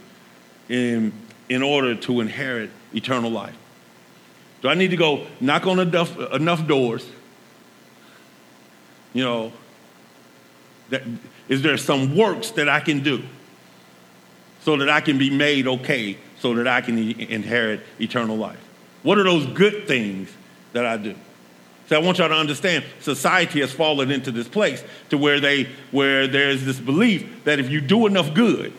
[0.68, 1.12] in,
[1.48, 3.56] in order to inherit eternal life?
[4.62, 7.06] Do I need to go knock on enough, enough doors?
[9.12, 9.52] You know,
[10.90, 11.02] that
[11.48, 13.22] is there some works that I can do
[14.60, 18.60] so that I can be made okay, so that I can inherit eternal life?
[19.02, 20.32] What are those good things
[20.72, 21.16] that I do?
[21.88, 25.64] So I want y'all to understand society has fallen into this place to where they
[25.90, 28.72] where there's this belief that if you do enough good,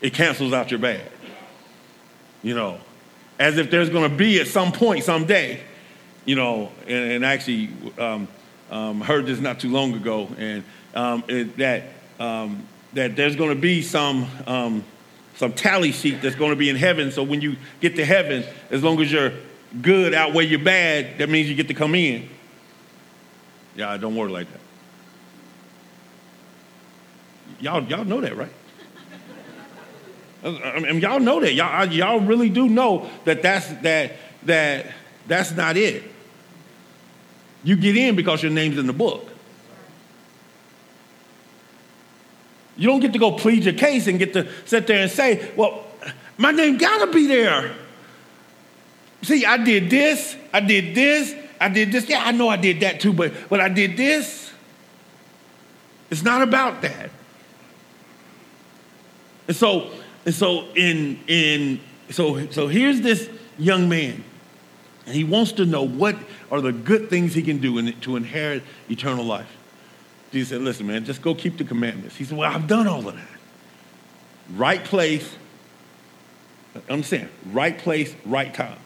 [0.00, 1.08] it cancels out your bad.
[2.42, 2.78] You know,
[3.38, 5.60] as if there's going to be at some point, someday,
[6.24, 8.28] you know, and, and actually um,
[8.70, 11.84] um, heard this not too long ago, and um, it, that
[12.18, 14.84] um, that there's going to be some um,
[15.36, 17.10] some tally sheet that's going to be in heaven.
[17.12, 19.32] So when you get to heaven, as long as your
[19.80, 22.28] good outweigh your bad, that means you get to come in.
[23.74, 24.60] Yeah, don't worry like that.
[27.60, 28.52] Y'all, y'all know that, right?
[30.44, 31.54] I mean, y'all know that.
[31.54, 34.12] Y'all, y'all really do know that that's, that,
[34.44, 34.86] that
[35.26, 36.04] that's not it.
[37.64, 39.28] You get in because your name's in the book.
[42.76, 45.50] You don't get to go plead your case and get to sit there and say,
[45.56, 45.86] well,
[46.36, 47.74] my name gotta be there.
[49.22, 52.08] See, I did this, I did this, I did this.
[52.08, 54.52] Yeah, I know I did that too, but, but I did this.
[56.10, 57.10] It's not about that.
[59.48, 59.90] And so,
[60.24, 64.24] and so in in so so here's this young man,
[65.06, 66.16] and he wants to know what
[66.50, 69.56] are the good things he can do in, to inherit eternal life.
[70.32, 73.06] Jesus said, "Listen, man, just go keep the commandments." He said, "Well, I've done all
[73.08, 73.28] of that.
[74.54, 75.36] Right place.
[76.88, 77.28] Understand?
[77.52, 78.78] Right place, right time."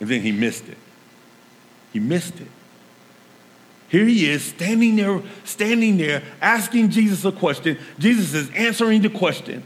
[0.00, 0.78] And then he missed it.
[1.92, 2.48] He missed it.
[3.88, 7.78] Here he is standing there, standing there, asking Jesus a question.
[7.98, 9.62] Jesus is answering the question.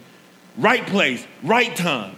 [0.57, 2.17] Right place, right time.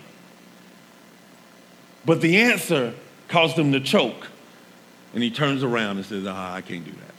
[2.05, 2.95] But the answer
[3.29, 4.29] caused him to choke.
[5.15, 7.15] And he turns around and says, Ah, I can't do that.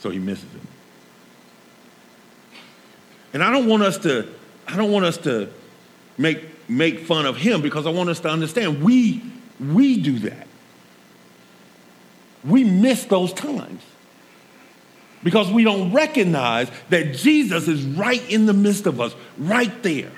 [0.00, 0.60] So he misses it.
[3.34, 4.32] And I don't want us to,
[4.66, 5.50] I don't want us to
[6.16, 9.22] make, make fun of him because I want us to understand we,
[9.60, 10.48] we do that
[12.44, 13.82] we miss those times
[15.22, 20.12] because we don't recognize that Jesus is right in the midst of us, right there.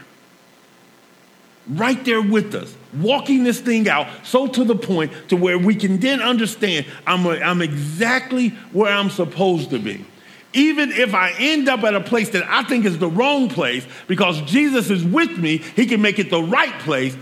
[1.68, 5.74] Right there with us, walking this thing out so to the point to where we
[5.74, 10.04] can then understand I'm, I'm exactly where I'm supposed to be.
[10.52, 13.86] Even if I end up at a place that I think is the wrong place,
[14.08, 17.16] because Jesus is with me, he can make it the right place.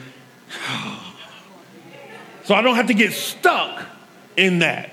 [2.49, 3.85] So I don't have to get stuck
[4.35, 4.89] in that.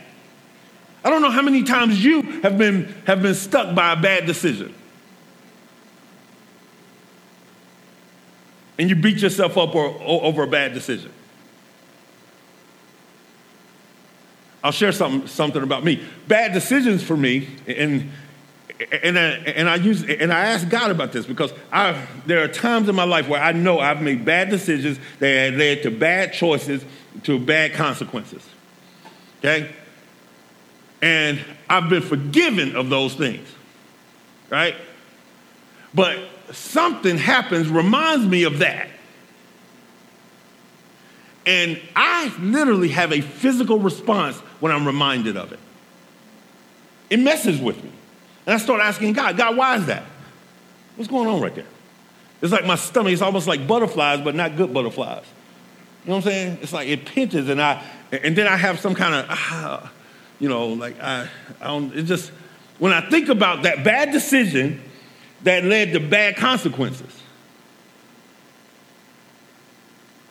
[1.06, 4.26] I don't know how many times you have been, have been stuck by a bad
[4.26, 4.76] decision.
[8.78, 11.14] And you beat yourself up or, over a bad decision.
[14.62, 16.04] I'll share something, something about me.
[16.28, 18.12] Bad decisions for me, and,
[19.02, 22.50] and, I, and, I use, and I ask God about this because I, there are
[22.50, 26.34] times in my life where I know I've made bad decisions that led to bad
[26.34, 26.84] choices,
[27.26, 28.44] to bad consequences.
[29.40, 29.70] Okay?
[31.06, 33.48] and I've been forgiven of those things,
[34.50, 34.76] right?
[35.94, 36.18] But
[36.52, 38.88] something happens, reminds me of that.
[41.46, 45.60] And I literally have a physical response when I'm reminded of it.
[47.12, 47.92] It messes with me.
[48.48, 50.06] And I start asking God, God, why is that?
[50.96, 51.68] What's going on right there?
[52.42, 55.26] It's like my stomach, it's almost like butterflies, but not good butterflies.
[56.06, 56.58] You know what I'm saying?
[56.62, 59.92] It's like it pinches, and I and then I have some kind of ah,
[60.40, 61.28] you know, like I,
[61.60, 62.32] I don't, it just,
[62.78, 64.82] when I think about that bad decision
[65.44, 67.22] that led to bad consequences,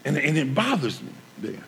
[0.05, 1.65] and, and it bothers me there.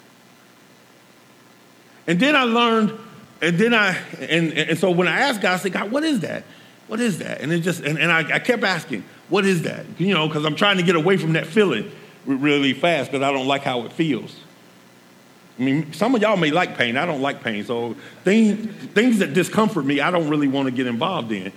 [2.06, 2.96] And then I learned,
[3.42, 6.20] and then I, and, and so when I asked God, I said, God, what is
[6.20, 6.44] that?
[6.86, 7.40] What is that?
[7.40, 9.86] And it just, and, and I, I kept asking, what is that?
[9.98, 11.90] You know, because I'm trying to get away from that feeling
[12.26, 14.36] really fast because I don't like how it feels.
[15.58, 16.96] I mean, some of y'all may like pain.
[16.96, 17.64] I don't like pain.
[17.64, 21.52] So things, things that discomfort me, I don't really want to get involved in.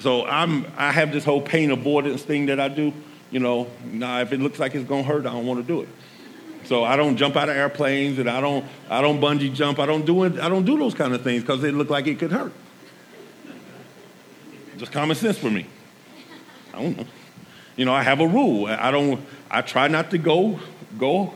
[0.00, 2.92] So I'm, I have this whole pain avoidance thing that I do.
[3.30, 5.82] You know, now if it looks like it's gonna hurt, I don't want to do
[5.82, 5.88] it.
[6.64, 9.78] So I don't jump out of airplanes, and I don't, I don't bungee jump.
[9.78, 10.38] I don't do it.
[10.40, 12.52] I don't do those kind of things because they look like it could hurt.
[14.76, 15.66] Just common sense for me.
[16.74, 17.06] I don't know.
[17.76, 18.66] You know, I have a rule.
[18.66, 19.24] I don't.
[19.50, 20.58] I try not to go
[20.98, 21.34] go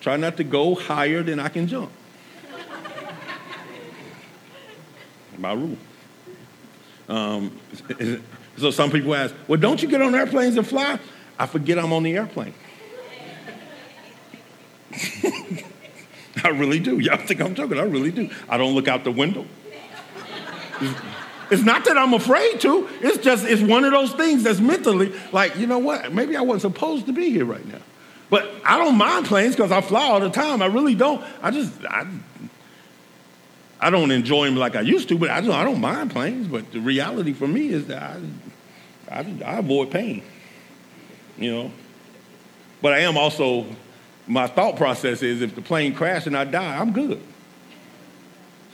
[0.00, 1.90] Try not to go higher than I can jump.
[5.36, 5.76] My rule.
[7.08, 7.58] Um,
[8.56, 10.98] so some people ask, well, don't you get on airplanes and fly?
[11.38, 12.54] I forget I'm on the airplane.
[16.44, 16.98] I really do.
[16.98, 17.78] Y'all think I'm joking?
[17.78, 18.30] I really do.
[18.48, 19.46] I don't look out the window.
[21.50, 22.88] It's not that I'm afraid to.
[23.00, 26.12] It's just, it's one of those things that's mentally like, you know what?
[26.12, 27.80] Maybe I wasn't supposed to be here right now.
[28.30, 30.62] But I don't mind planes because I fly all the time.
[30.62, 31.22] I really don't.
[31.42, 32.06] I just, I,
[33.80, 36.46] I don't enjoy them like I used to, but I don't, I don't mind planes.
[36.46, 38.20] But the reality for me is that I,
[39.10, 40.22] I, I avoid pain,
[41.36, 41.72] you know.
[42.80, 43.66] But I am also,
[44.28, 47.20] my thought process is if the plane crashes and I die, I'm good.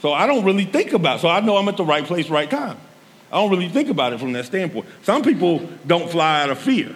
[0.01, 1.21] So I don't really think about it.
[1.21, 2.77] So I know I'm at the right place, right time.
[3.31, 4.85] I don't really think about it from that standpoint.
[5.03, 6.95] Some people don't fly out of fear.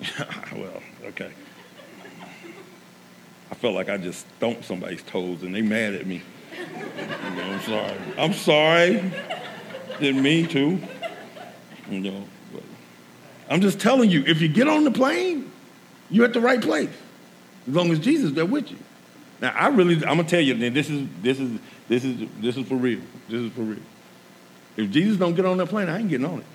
[0.56, 1.30] well, okay.
[3.50, 6.22] I felt like I just stomped somebody's toes and they mad at me.
[6.58, 7.98] You know, I'm sorry.
[8.18, 9.12] I'm sorry.
[10.00, 10.80] Didn't mean to.
[11.90, 12.24] You know,
[13.48, 15.52] I'm just telling you, if you get on the plane,
[16.10, 16.90] you're at the right place.
[17.68, 18.78] As long as Jesus is there with you.
[19.42, 22.66] Now I really I'm gonna tell you, this is this is this is this is
[22.66, 23.00] for real.
[23.28, 23.82] This is for real.
[24.76, 26.46] If Jesus don't get on that plane, I ain't getting on it.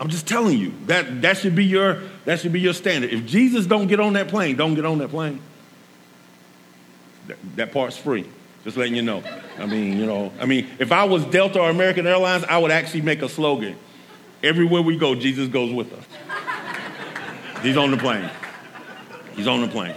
[0.00, 3.12] I'm just telling you that that should be your that should be your standard.
[3.12, 5.42] If Jesus don't get on that plane, don't get on that plane.
[7.26, 8.26] That, that part's free.
[8.64, 9.22] Just letting you know.
[9.58, 12.70] I mean, you know, I mean, if I was Delta or American Airlines, I would
[12.70, 13.76] actually make a slogan.
[14.42, 16.04] Everywhere we go, Jesus goes with us.
[17.62, 18.28] He's on the plane.
[19.36, 19.94] He's on the plane.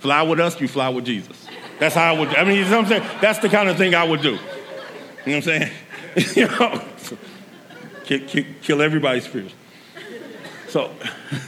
[0.00, 1.46] Fly with us, you fly with Jesus.
[1.78, 2.28] That's how I would.
[2.28, 3.18] I mean, you know what I'm saying?
[3.20, 4.32] That's the kind of thing I would do.
[4.32, 4.40] You know
[5.24, 5.72] what I'm saying?
[6.36, 6.84] you know,
[8.04, 9.52] kill, kill, kill everybody's fears.
[10.68, 10.94] So,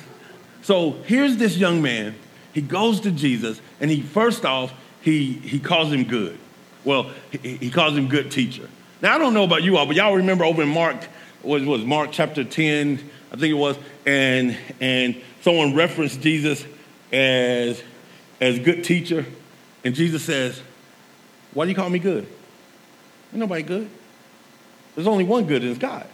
[0.62, 2.14] so here's this young man.
[2.52, 6.38] He goes to Jesus, and he first off he he calls him good.
[6.84, 8.68] Well, he, he calls him good teacher.
[9.00, 10.96] Now I don't know about you all, but y'all remember over in Mark
[11.42, 12.98] was was Mark chapter ten,
[13.32, 16.64] I think it was, and and someone referenced Jesus
[17.12, 17.82] as
[18.40, 19.26] as good teacher,
[19.84, 20.62] and Jesus says,
[21.52, 22.26] "Why do you call me good?
[23.32, 23.88] Ain't nobody good.
[24.94, 26.06] There's only one good, and it's God."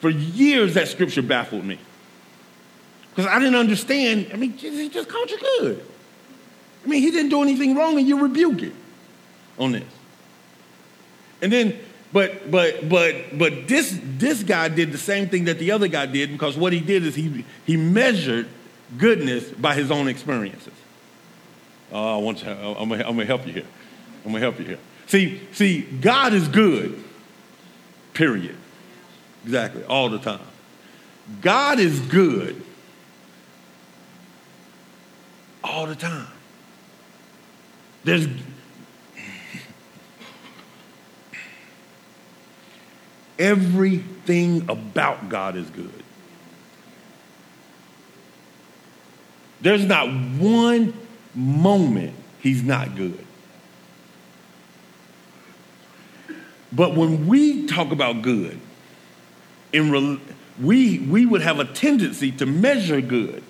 [0.00, 1.78] For years, that scripture baffled me.
[3.10, 4.30] Because I didn't understand.
[4.32, 5.84] I mean, he just called you good.
[6.84, 8.72] I mean, he didn't do anything wrong and you rebuke it
[9.58, 9.84] on this.
[11.42, 11.78] And then,
[12.12, 16.06] but but but but this this guy did the same thing that the other guy
[16.06, 18.48] did because what he did is he he measured
[18.98, 20.72] goodness by his own experiences.
[21.92, 23.66] Oh, I want to, I'm I'm gonna help you here.
[24.24, 24.78] I'm gonna help you here.
[25.06, 27.02] See, see, God is good.
[28.14, 28.56] Period.
[29.44, 30.40] Exactly, all the time.
[31.40, 32.62] God is good
[35.62, 36.26] all the time.
[38.04, 38.26] There's
[43.38, 45.99] everything about God is good.
[49.60, 50.94] There's not one
[51.34, 53.26] moment he's not good.
[56.72, 58.58] But when we talk about good,
[59.72, 60.20] in re-
[60.60, 63.42] we, we would have a tendency to measure good.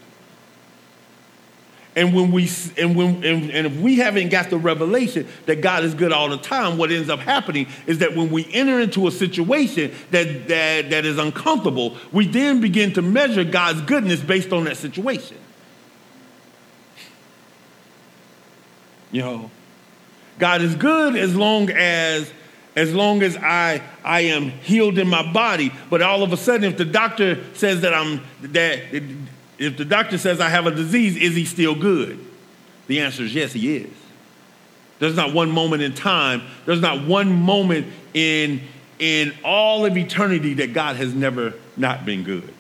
[1.97, 5.83] And when we and when and, and, if we haven't got the revelation that God
[5.83, 9.09] is good all the time, what ends up happening is that when we enter into
[9.09, 14.53] a situation that that, that is uncomfortable, we then begin to measure God's goodness based
[14.53, 15.37] on that situation.
[19.13, 19.51] You know,
[20.39, 22.33] God is good as long as
[22.77, 25.73] as long as I I am healed in my body.
[25.89, 28.81] But all of a sudden, if the doctor says that I'm that
[29.59, 32.25] if the doctor says I have a disease, is he still good?
[32.87, 33.91] The answer is yes, he is.
[35.01, 38.61] There's not one moment in time, there's not one moment in,
[38.99, 42.53] in all of eternity that God has never not been good.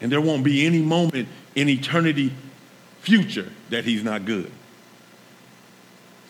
[0.00, 2.32] And there won't be any moment in eternity
[3.04, 4.50] future that he's not good.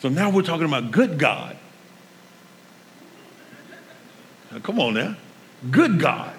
[0.01, 1.57] So now we're talking about good God.
[4.51, 5.15] Now, come on now.
[5.71, 6.33] Good God.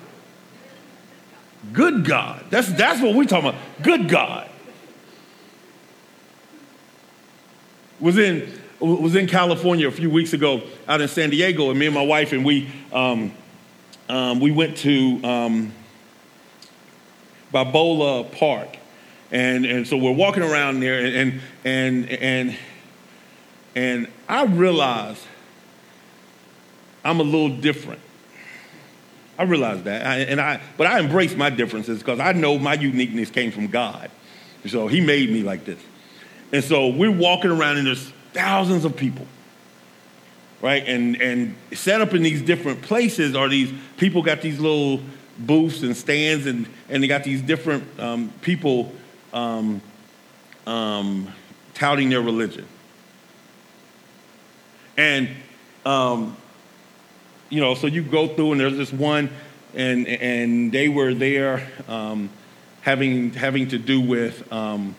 [1.73, 2.45] Good God.
[2.51, 3.61] That's, that's what we're talking about.
[3.83, 4.49] Good God.
[7.99, 11.87] Was in, was in California a few weeks ago out in San Diego, and me
[11.87, 13.33] and my wife, and we, um,
[14.11, 15.73] um, we went to um,
[17.51, 18.77] Balboa Park.
[19.31, 22.57] And, and so we're walking around there, and, and, and,
[23.75, 25.25] and I realize
[27.05, 28.01] I'm a little different.
[29.39, 32.75] I realize that, I, and I, but I embrace my differences because I know my
[32.75, 34.11] uniqueness came from God.
[34.67, 35.81] So He made me like this.
[36.53, 39.27] And so we're walking around, and there's thousands of people,
[40.63, 40.83] right?
[40.87, 45.01] And and set up in these different places are these people got these little
[45.39, 48.93] booths and stands, and and they got these different um, people
[49.37, 49.83] um,
[50.67, 51.29] um,
[51.75, 52.67] touting their religion.
[54.97, 55.29] And,
[55.85, 56.37] um,
[57.51, 59.29] you know, so you go through, and there's this one,
[59.75, 62.31] and, and they were there um,
[62.81, 64.97] having, having to do with, um,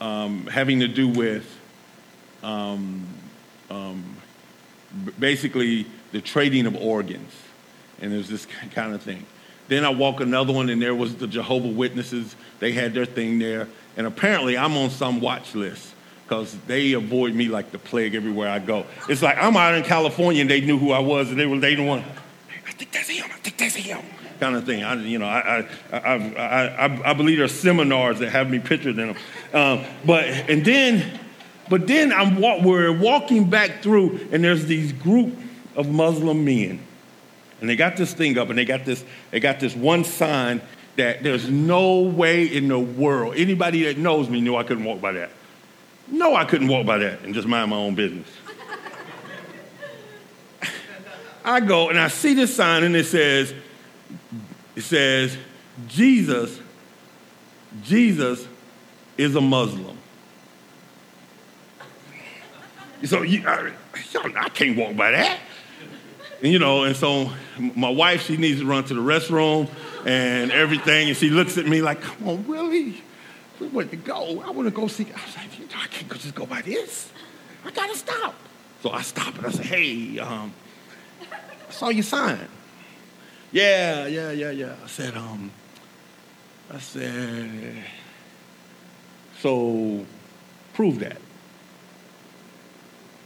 [0.00, 1.50] um, having to do with
[5.18, 7.32] basically the trading of organs.
[8.00, 9.24] And there's this kind of thing.
[9.68, 12.36] Then I walk another one, and there was the Jehovah Witnesses.
[12.60, 15.94] They had their thing there, and apparently I'm on some watch list
[16.26, 18.84] because they avoid me like the plague everywhere I go.
[19.08, 21.58] It's like I'm out in California, and they knew who I was, and they were
[21.58, 22.04] they the one.
[22.66, 23.24] I think that's him.
[23.24, 24.02] I think that's him.
[24.38, 24.84] Kind of thing.
[24.84, 29.08] I, you know, I, I, I, I, believe there's seminars that have me pictured in
[29.08, 29.16] them.
[29.54, 31.18] Um, but and then,
[31.70, 35.34] but then I'm walk, we're walking back through, and there's these group
[35.74, 36.80] of Muslim men
[37.60, 40.60] and they got this thing up and they got this, they got this one sign
[40.96, 45.00] that there's no way in the world, anybody that knows me knew I couldn't walk
[45.00, 45.30] by that.
[46.08, 48.28] No, I couldn't walk by that and just mind my own business.
[51.44, 53.52] I go and I see this sign and it says,
[54.74, 55.36] it says,
[55.88, 56.58] Jesus,
[57.82, 58.46] Jesus
[59.18, 59.96] is a Muslim.
[63.04, 63.72] So you, I,
[64.36, 65.38] I can't walk by that.
[66.42, 69.68] And, you know, and so my wife, she needs to run to the restroom
[70.04, 71.08] and everything.
[71.08, 73.02] And she looks at me like, come on, really?
[73.58, 74.42] We want to go.
[74.42, 75.04] I want to go see.
[75.04, 77.10] I was like, you know, I can't just go by this.
[77.64, 78.34] I got to stop.
[78.82, 80.52] So I stop and I say, hey, um,
[81.22, 82.46] I saw your sign.
[83.50, 84.74] Yeah, yeah, yeah, yeah.
[84.84, 85.50] I said, um,
[86.70, 87.82] I said,
[89.40, 90.04] so
[90.74, 91.16] prove that.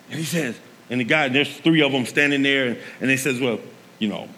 [0.09, 0.59] And he says,
[0.91, 3.61] and the guy, there's three of them standing there, and, and they says, well,
[3.99, 4.29] you know,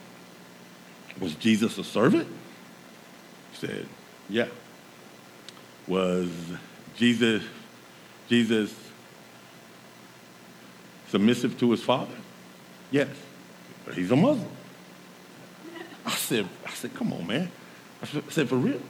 [1.18, 2.28] was Jesus a servant?
[3.53, 3.86] He said,
[4.28, 4.48] yeah.
[5.88, 6.28] Was
[6.96, 7.42] Jesus,
[8.28, 8.74] Jesus
[11.09, 12.14] submissive to his father?
[12.90, 13.09] Yes.
[13.84, 14.48] But he's a Muslim.
[16.05, 17.50] I said, I said, come on, man.
[18.03, 18.80] I said, for real?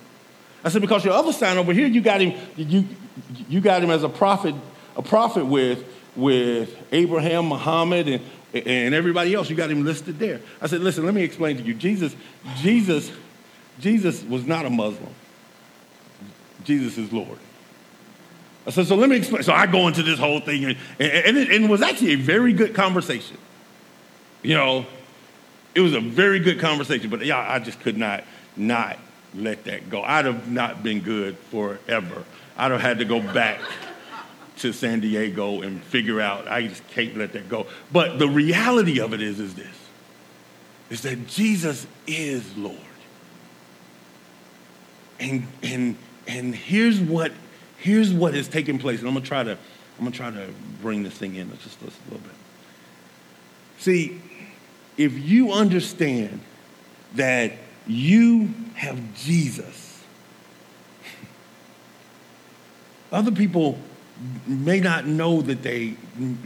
[0.64, 2.86] I said, because your other sign over here, you got him, you,
[3.48, 4.54] you got him as a prophet,
[4.96, 5.84] a prophet with
[6.16, 8.22] with Abraham, Muhammad, and,
[8.66, 9.48] and everybody else.
[9.48, 10.40] You got him listed there.
[10.60, 11.74] I said, listen, let me explain to you.
[11.74, 12.14] Jesus,
[12.56, 13.10] Jesus,
[13.80, 15.14] Jesus was not a Muslim.
[16.64, 17.38] Jesus is Lord.
[18.66, 19.42] I said, so let me explain.
[19.42, 22.16] So I go into this whole thing, and, and, it, and it was actually a
[22.16, 23.36] very good conversation.
[24.42, 24.86] You know,
[25.74, 28.24] it was a very good conversation, but yeah, I just could not
[28.56, 28.98] not
[29.34, 30.02] let that go.
[30.02, 32.24] I'd have not been good forever.
[32.56, 33.60] I'd have had to go back
[34.62, 37.66] to San Diego and figure out, I just can't let that go.
[37.90, 39.76] But the reality of it is, is this,
[40.88, 42.78] is that Jesus is Lord.
[45.18, 45.96] And, and,
[46.28, 47.32] and here's what,
[47.78, 49.00] here's what is taking place.
[49.00, 50.48] And I'm gonna try to, I'm gonna try to
[50.80, 52.32] bring this thing in just, a little bit.
[53.78, 54.20] See,
[54.96, 56.40] if you understand
[57.14, 57.52] that
[57.88, 60.04] you have Jesus,
[63.12, 63.76] other people
[64.46, 65.94] may not know that they,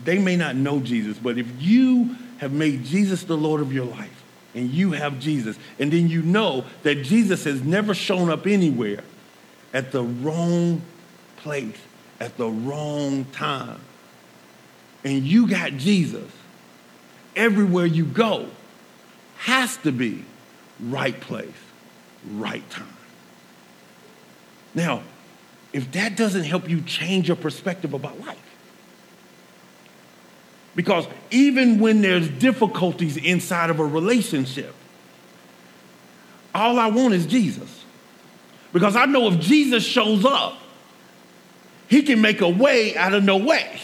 [0.05, 3.87] they may not know Jesus, but if you have made Jesus the Lord of your
[3.87, 4.23] life
[4.55, 9.03] and you have Jesus, and then you know that Jesus has never shown up anywhere
[9.73, 10.83] at the wrong
[11.37, 11.79] place
[12.21, 13.81] at the wrong time,
[15.05, 16.31] and you got Jesus,
[17.35, 18.49] everywhere you go
[19.39, 20.25] has to be
[20.81, 21.51] right place,
[22.33, 22.87] right time.
[24.75, 25.03] Now,
[25.77, 28.39] if that doesn't help you change your perspective about life.
[30.75, 34.75] Because even when there's difficulties inside of a relationship,
[36.55, 37.85] all I want is Jesus.
[38.73, 40.57] Because I know if Jesus shows up,
[41.89, 43.79] he can make a way out of no way.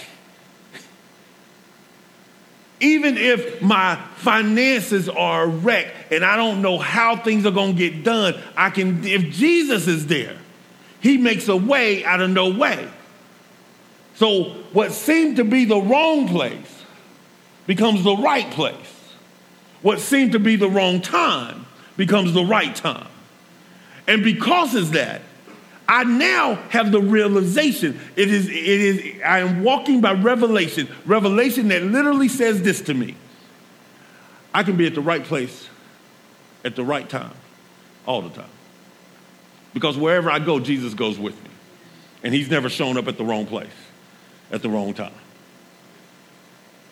[2.80, 7.76] Even if my finances are a wreck and I don't know how things are going
[7.76, 10.36] to get done, I can if Jesus is there,
[11.03, 12.88] he makes a way out of no way.
[14.14, 16.84] So, what seemed to be the wrong place
[17.66, 18.76] becomes the right place.
[19.82, 23.09] What seemed to be the wrong time becomes the right time.
[24.07, 25.22] And because of that,
[25.88, 27.98] I now have the realization.
[28.14, 32.94] It is, it is, I am walking by revelation, revelation that literally says this to
[32.94, 33.16] me.
[34.55, 35.68] I can be at the right place
[36.64, 37.34] at the right time
[38.07, 38.50] all the time.
[39.75, 41.51] Because wherever I go, Jesus goes with me.
[42.23, 43.70] And he's never shown up at the wrong place
[44.53, 45.12] at the wrong time.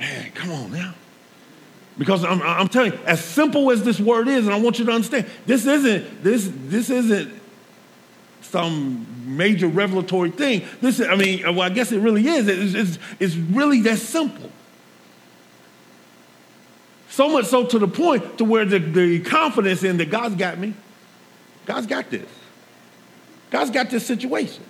[0.00, 0.94] Man, come on now.
[1.98, 4.86] Because I'm, I'm telling you, as simple as this word is, and I want you
[4.86, 7.38] to understand, this isn't, this, this isn't
[8.40, 9.06] some
[9.36, 10.64] major revelatory thing.
[10.80, 12.48] Listen, I mean, well, I guess it really is.
[12.48, 14.50] It's, it's, it's really that simple.
[17.10, 20.58] So much so to the point to where the, the confidence in that God's got
[20.58, 20.72] me.
[21.66, 22.28] God's got this.
[23.50, 24.64] God's got this situation.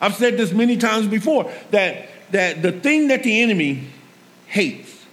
[0.00, 3.86] I've said this many times before that, that the thing that the enemy
[4.46, 5.04] hates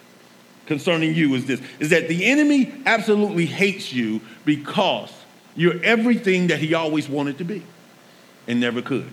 [0.65, 5.11] concerning you is this is that the enemy absolutely hates you because
[5.55, 7.63] you're everything that he always wanted to be
[8.47, 9.09] and never could.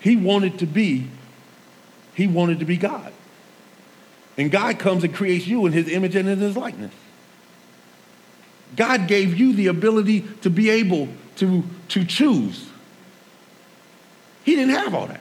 [0.00, 1.08] He wanted to be,
[2.14, 3.12] he wanted to be God.
[4.38, 6.94] And God comes and creates you in his image and in his likeness.
[8.76, 12.68] God gave you the ability to be able to, to choose.
[14.44, 15.20] He didn't have all that.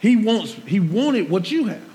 [0.00, 1.88] He wants, he wanted what you have.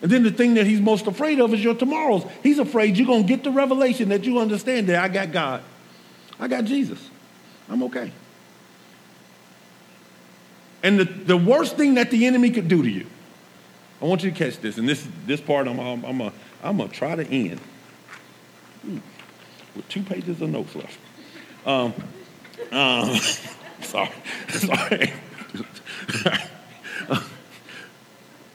[0.00, 2.24] And then the thing that he's most afraid of is your tomorrows.
[2.42, 5.62] He's afraid you're going to get the revelation that you understand that I got God.
[6.40, 6.98] I got Jesus.
[7.68, 8.10] I'm okay.
[10.82, 13.06] And the, the worst thing that the enemy could do to you,
[14.00, 14.78] I want you to catch this.
[14.78, 16.32] And this, this part I'm, I'm, I'm going
[16.62, 17.60] I'm going to try to end
[19.74, 20.98] with two pages of notes left.
[21.66, 21.94] Um,
[22.70, 23.16] um,
[23.80, 24.10] sorry.
[24.48, 25.12] sorry.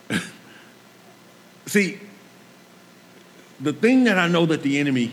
[1.66, 2.00] See,
[3.60, 5.12] the thing that I know that the enemy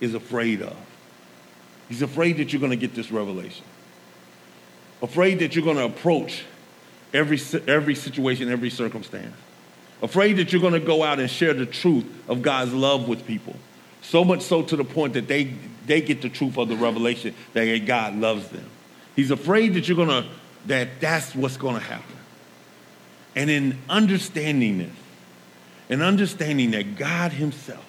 [0.00, 0.76] is afraid of,
[1.88, 3.64] he's afraid that you're going to get this revelation.
[5.02, 6.44] Afraid that you're going to approach
[7.12, 9.34] every, every situation, every circumstance.
[10.02, 13.26] Afraid that you're going to go out and share the truth of God's love with
[13.26, 13.56] people.
[14.02, 15.54] So much so to the point that they,
[15.86, 18.64] they get the truth of the revelation that God loves them.
[19.14, 20.28] He's afraid that you're going to
[20.66, 22.16] that that's what's going to happen.
[23.34, 24.92] And in understanding this,
[25.88, 27.84] and understanding that God Himself,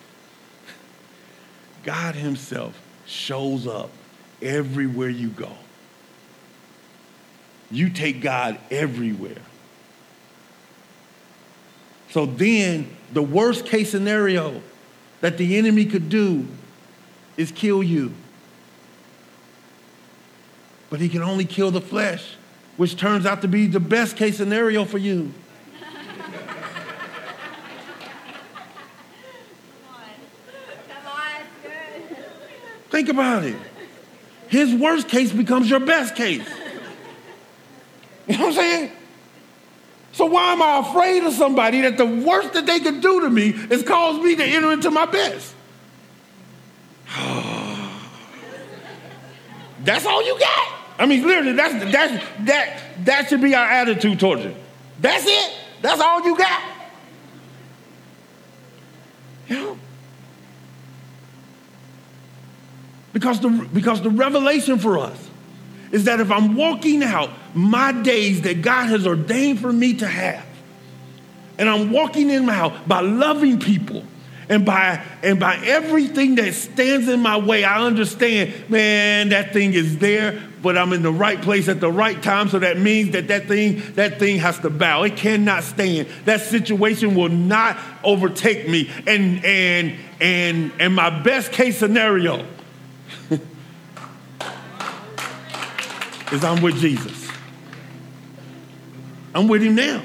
[1.84, 3.90] God Himself shows up
[4.42, 5.52] everywhere you go.
[7.70, 9.42] You take God everywhere.
[12.12, 14.62] So then, the worst case scenario
[15.22, 16.48] that the enemy could do
[17.38, 18.14] is kill you.
[20.90, 22.36] But he can only kill the flesh
[22.78, 25.32] which turns out to be the best case scenario for you.
[32.90, 33.56] Think about it.
[34.50, 36.46] His worst case becomes your best case.
[38.28, 38.92] You know what I'm saying?
[40.14, 43.30] So why am I afraid of somebody that the worst that they could do to
[43.30, 45.56] me is cause me to enter into my best?
[49.84, 50.68] That's all you got.
[51.00, 54.56] I mean, literally, that's, that's, that, that should be our attitude towards it.
[55.00, 55.54] That's it.
[55.82, 56.62] That's all you got.
[59.48, 59.80] You know?
[63.14, 65.31] Because the, because the revelation for us
[65.92, 70.08] is that if I'm walking out my days that God has ordained for me to
[70.08, 70.46] have,
[71.58, 74.04] and I'm walking in my house by loving people
[74.50, 79.74] and by and by everything that stands in my way, I understand, man, that thing
[79.74, 82.50] is there, but I'm in the right place at the right time.
[82.50, 85.04] So that means that that thing, that thing has to bow.
[85.04, 86.08] It cannot stand.
[86.26, 88.90] That situation will not overtake me.
[89.08, 92.46] And and and and my best case scenario
[96.32, 97.30] is I'm with Jesus.
[99.34, 100.02] I'm with him now.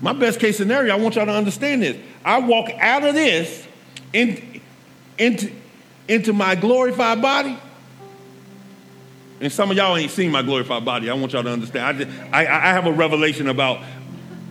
[0.00, 1.96] My best case scenario, I want y'all to understand this.
[2.24, 3.66] I walk out of this
[4.12, 4.60] in,
[5.18, 5.50] into,
[6.06, 7.58] into my glorified body
[9.40, 11.08] and some of y'all ain't seen my glorified body.
[11.08, 11.84] I want y'all to understand.
[11.84, 13.78] I, just, I, I have a revelation about,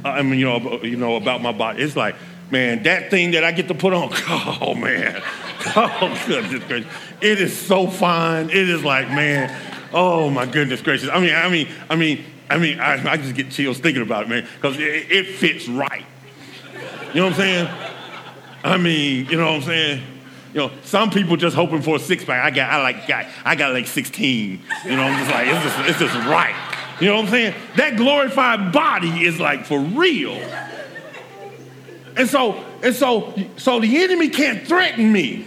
[0.05, 1.83] uh, I mean, you know, you know, about my body.
[1.83, 2.15] It's like,
[2.51, 5.21] man, that thing that I get to put on, oh man,
[5.75, 6.91] oh goodness gracious,
[7.21, 8.49] it is so fine.
[8.49, 9.55] It is like, man,
[9.93, 11.09] oh my goodness gracious.
[11.09, 14.23] I mean, I mean, I mean, I mean, I, I just get chills thinking about
[14.23, 16.05] it, man, because it, it fits right.
[17.13, 17.69] You know what I'm saying?
[18.63, 20.03] I mean, you know what I'm saying?
[20.53, 22.43] You know, some people just hoping for a six pack.
[22.43, 24.61] I got, I like, got, I got like 16.
[24.85, 26.55] You know, I'm just like, it's just, it's just right.
[26.99, 27.55] You know what I'm saying?
[27.75, 30.33] That glorified body is like for real.
[32.15, 35.45] And so, and so, so the enemy can't threaten me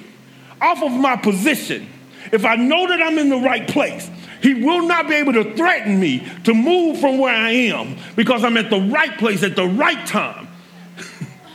[0.61, 1.89] off of my position.
[2.33, 4.11] If I know that I'm in the right place,
[4.43, 8.45] he will not be able to threaten me to move from where I am because
[8.45, 10.49] I'm at the right place at the right time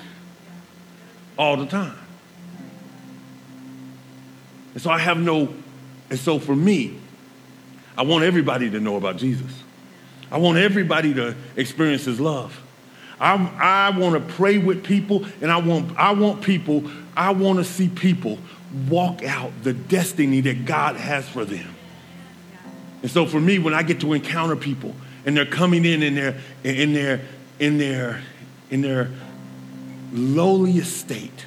[1.38, 1.98] all the time.
[4.74, 5.54] And so I have no,
[6.10, 7.00] and so for me,
[7.98, 9.64] I want everybody to know about Jesus.
[10.32, 12.62] I want everybody to experience his love.
[13.20, 16.84] I, I want to pray with people, and I want, I want people,
[17.16, 18.40] I want to see people
[18.90, 21.76] walk out the destiny that God has for them.
[23.02, 24.96] And so for me, when I get to encounter people
[25.26, 27.22] and they're coming in in their in their
[27.60, 28.24] in their
[28.70, 29.12] in their
[30.12, 31.46] lowliest state,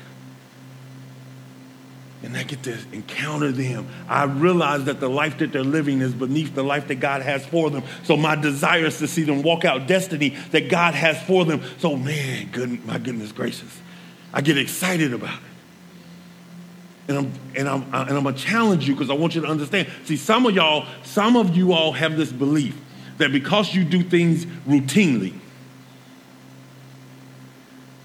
[2.22, 6.12] and I get to encounter them, I realize that the life that they're living is
[6.12, 7.84] beneath the life that God has for them.
[8.02, 11.62] So my desire is to see them walk out destiny that God has for them.
[11.78, 13.80] So man, good, my goodness gracious,
[14.32, 15.44] I get excited about it.
[17.08, 19.88] And I'm, and I'm, and I'm gonna challenge you because I want you to understand.
[20.04, 22.78] See, some of y'all, some of you all have this belief
[23.18, 25.34] that because you do things routinely,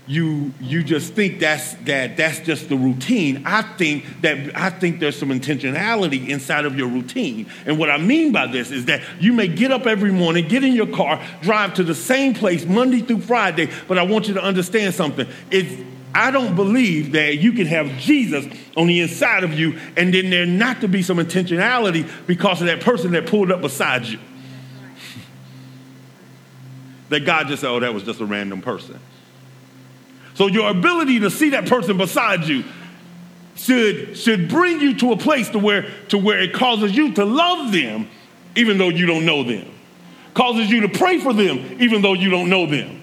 [0.06, 3.43] you you just think that's that that's just the routine.
[3.45, 7.49] I think that I think there's some intentionality inside of your routine.
[7.66, 10.64] And what I mean by this is that you may get up every morning, get
[10.64, 14.34] in your car, drive to the same place Monday through Friday, but I want you
[14.34, 15.28] to understand something.
[15.49, 15.82] It's
[16.14, 18.45] I don't believe that you can have Jesus
[18.76, 22.68] on the inside of you and then there not to be some intentionality because of
[22.68, 24.20] that person that pulled up beside you.
[27.10, 28.99] that God just said, oh, that was just a random person.
[30.34, 32.63] So your ability to see that person beside you
[33.55, 37.25] should, should bring you to a place to where, to where it causes you to
[37.25, 38.09] love them
[38.55, 39.67] even though you don't know them.
[40.34, 43.01] Causes you to pray for them even though you don't know them.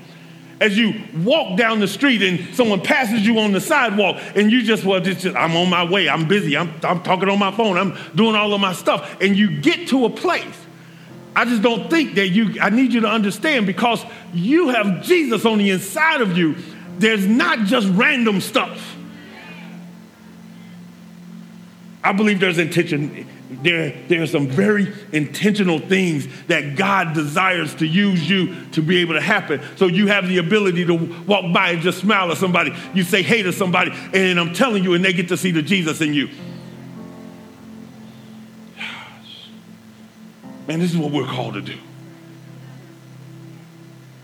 [0.60, 4.62] As you walk down the street and someone passes you on the sidewalk and you
[4.62, 7.78] just, well, just, I'm on my way, I'm busy, I'm, I'm talking on my phone,
[7.78, 9.16] I'm doing all of my stuff.
[9.22, 10.56] And you get to a place
[11.34, 14.04] I just don't think that you, I need you to understand because
[14.34, 16.56] you have Jesus on the inside of you
[17.00, 18.96] there's not just random stuff.
[22.02, 23.26] I believe there's intention.
[23.62, 28.98] There, there are some very intentional things that God desires to use you to be
[28.98, 29.60] able to happen.
[29.76, 32.74] So you have the ability to walk by and just smile at somebody.
[32.94, 35.62] You say hey to somebody, and I'm telling you, and they get to see the
[35.62, 36.28] Jesus in you.
[40.68, 41.76] Man, this is what we're called to do.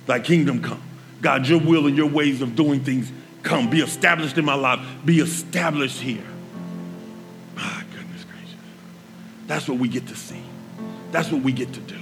[0.06, 0.85] Thy kingdom come.
[1.20, 3.10] God, your will and your ways of doing things
[3.42, 3.70] come.
[3.70, 4.84] Be established in my life.
[5.04, 6.24] Be established here.
[7.54, 8.56] My goodness gracious.
[9.46, 10.42] That's what we get to see.
[11.12, 11.96] That's what we get to do.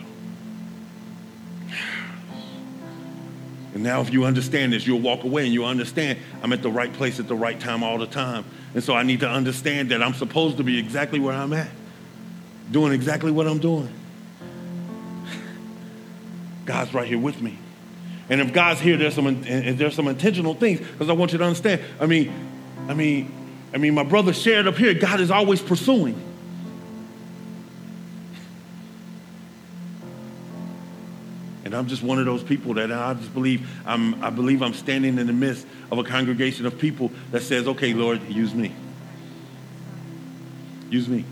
[3.74, 6.70] And now, if you understand this, you'll walk away and you'll understand I'm at the
[6.70, 8.44] right place at the right time all the time.
[8.72, 11.70] And so I need to understand that I'm supposed to be exactly where I'm at,
[12.70, 13.92] doing exactly what I'm doing.
[16.64, 17.58] God's right here with me.
[18.28, 21.44] And if God's here, there's some there's some intentional things because I want you to
[21.44, 21.82] understand.
[22.00, 22.32] I mean,
[22.88, 23.32] I mean,
[23.72, 24.94] I mean, my brother shared up here.
[24.94, 26.20] God is always pursuing.
[31.64, 34.74] And I'm just one of those people that I just believe I'm, I believe I'm
[34.74, 38.74] standing in the midst of a congregation of people that says, okay, Lord, use me.
[40.90, 41.24] Use me.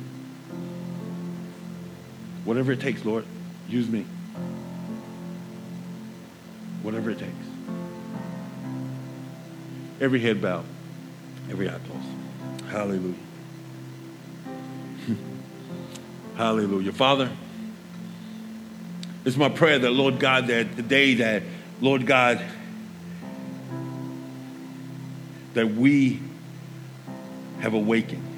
[2.44, 3.24] Whatever it takes, Lord,
[3.68, 4.04] use me
[6.82, 7.32] whatever it takes.
[10.00, 10.64] Every head bowed,
[11.50, 12.70] every eye closed.
[12.70, 13.14] Hallelujah.
[16.36, 16.92] Hallelujah.
[16.92, 17.30] Father,
[19.24, 21.42] it's my prayer that, Lord God, that the day that,
[21.80, 22.42] Lord God,
[25.54, 26.20] that we
[27.60, 28.28] have awakened.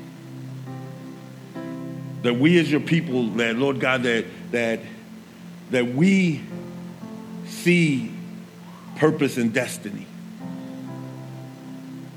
[2.22, 4.80] That we as your people, that Lord God, that that
[5.70, 6.42] that we
[7.46, 8.12] see
[8.96, 10.06] purpose and destiny.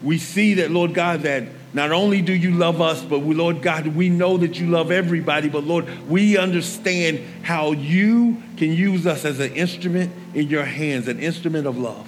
[0.03, 3.61] We see that, Lord God, that not only do you love us, but we, Lord
[3.61, 9.05] God, we know that you love everybody, but Lord, we understand how you can use
[9.05, 12.07] us as an instrument in your hands, an instrument of love.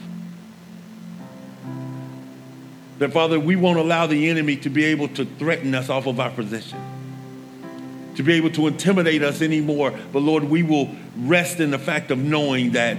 [2.99, 6.19] That, Father, we won't allow the enemy to be able to threaten us off of
[6.19, 6.79] our position,
[8.15, 9.97] to be able to intimidate us anymore.
[10.11, 12.97] But, Lord, we will rest in the fact of knowing that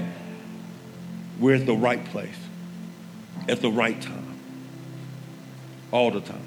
[1.40, 2.36] we're at the right place,
[3.48, 4.38] at the right time,
[5.90, 6.42] all the time.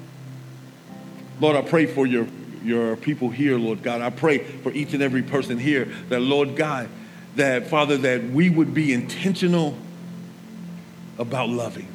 [1.40, 2.28] Lord, I pray for your,
[2.62, 4.00] your people here, Lord God.
[4.00, 6.88] I pray for each and every person here that, Lord God,
[7.34, 9.76] that, Father, that we would be intentional
[11.18, 11.88] about loving,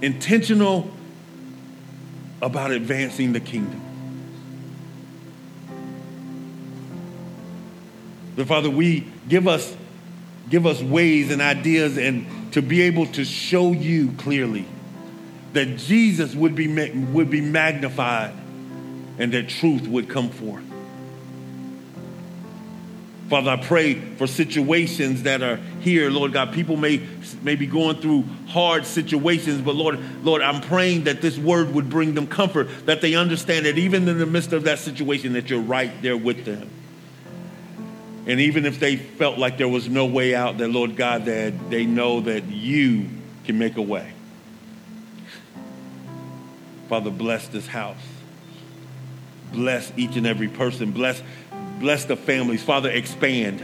[0.00, 0.90] intentional
[2.40, 3.82] about advancing the kingdom.
[8.36, 9.76] The Father, we give us
[10.50, 14.66] give us ways and ideas and to be able to show you clearly
[15.52, 16.68] that Jesus would be,
[17.12, 18.34] would be magnified
[19.18, 20.64] and that truth would come forth.
[23.30, 26.52] Father, I pray for situations that are here, Lord God.
[26.52, 27.00] People may,
[27.42, 31.88] may be going through hard situations, but Lord, Lord, I'm praying that this word would
[31.88, 35.48] bring them comfort, that they understand that even in the midst of that situation, that
[35.48, 36.68] you're right there with them.
[38.26, 41.70] And even if they felt like there was no way out, that Lord God, that
[41.70, 43.08] they know that you
[43.44, 44.12] can make a way.
[46.88, 47.96] Father, bless this house.
[49.52, 50.90] Bless each and every person.
[50.90, 51.22] Bless,
[51.80, 52.62] bless the families.
[52.62, 53.62] Father, expand.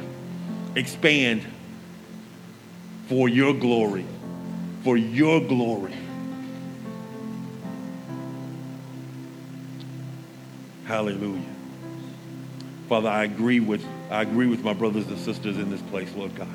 [0.77, 1.43] Expand
[3.09, 4.05] for your glory.
[4.85, 5.95] For your glory.
[10.85, 11.60] Hallelujah.
[12.91, 16.35] Father, I agree with I agree with my brothers and sisters in this place, Lord
[16.35, 16.49] God.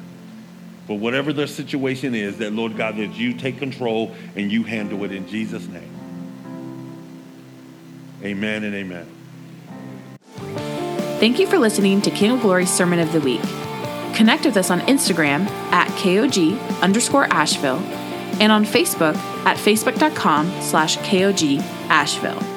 [0.85, 5.05] For whatever their situation is, that Lord God, that you take control and you handle
[5.05, 5.89] it in Jesus' name.
[8.21, 9.07] Amen and amen.
[11.21, 13.41] Thank you for listening to King of Glory's Sermon of the Week.
[14.13, 17.79] Connect with us on Instagram at KOG underscore Asheville
[18.41, 19.15] and on Facebook
[19.45, 22.54] at facebook.com slash KOG Asheville.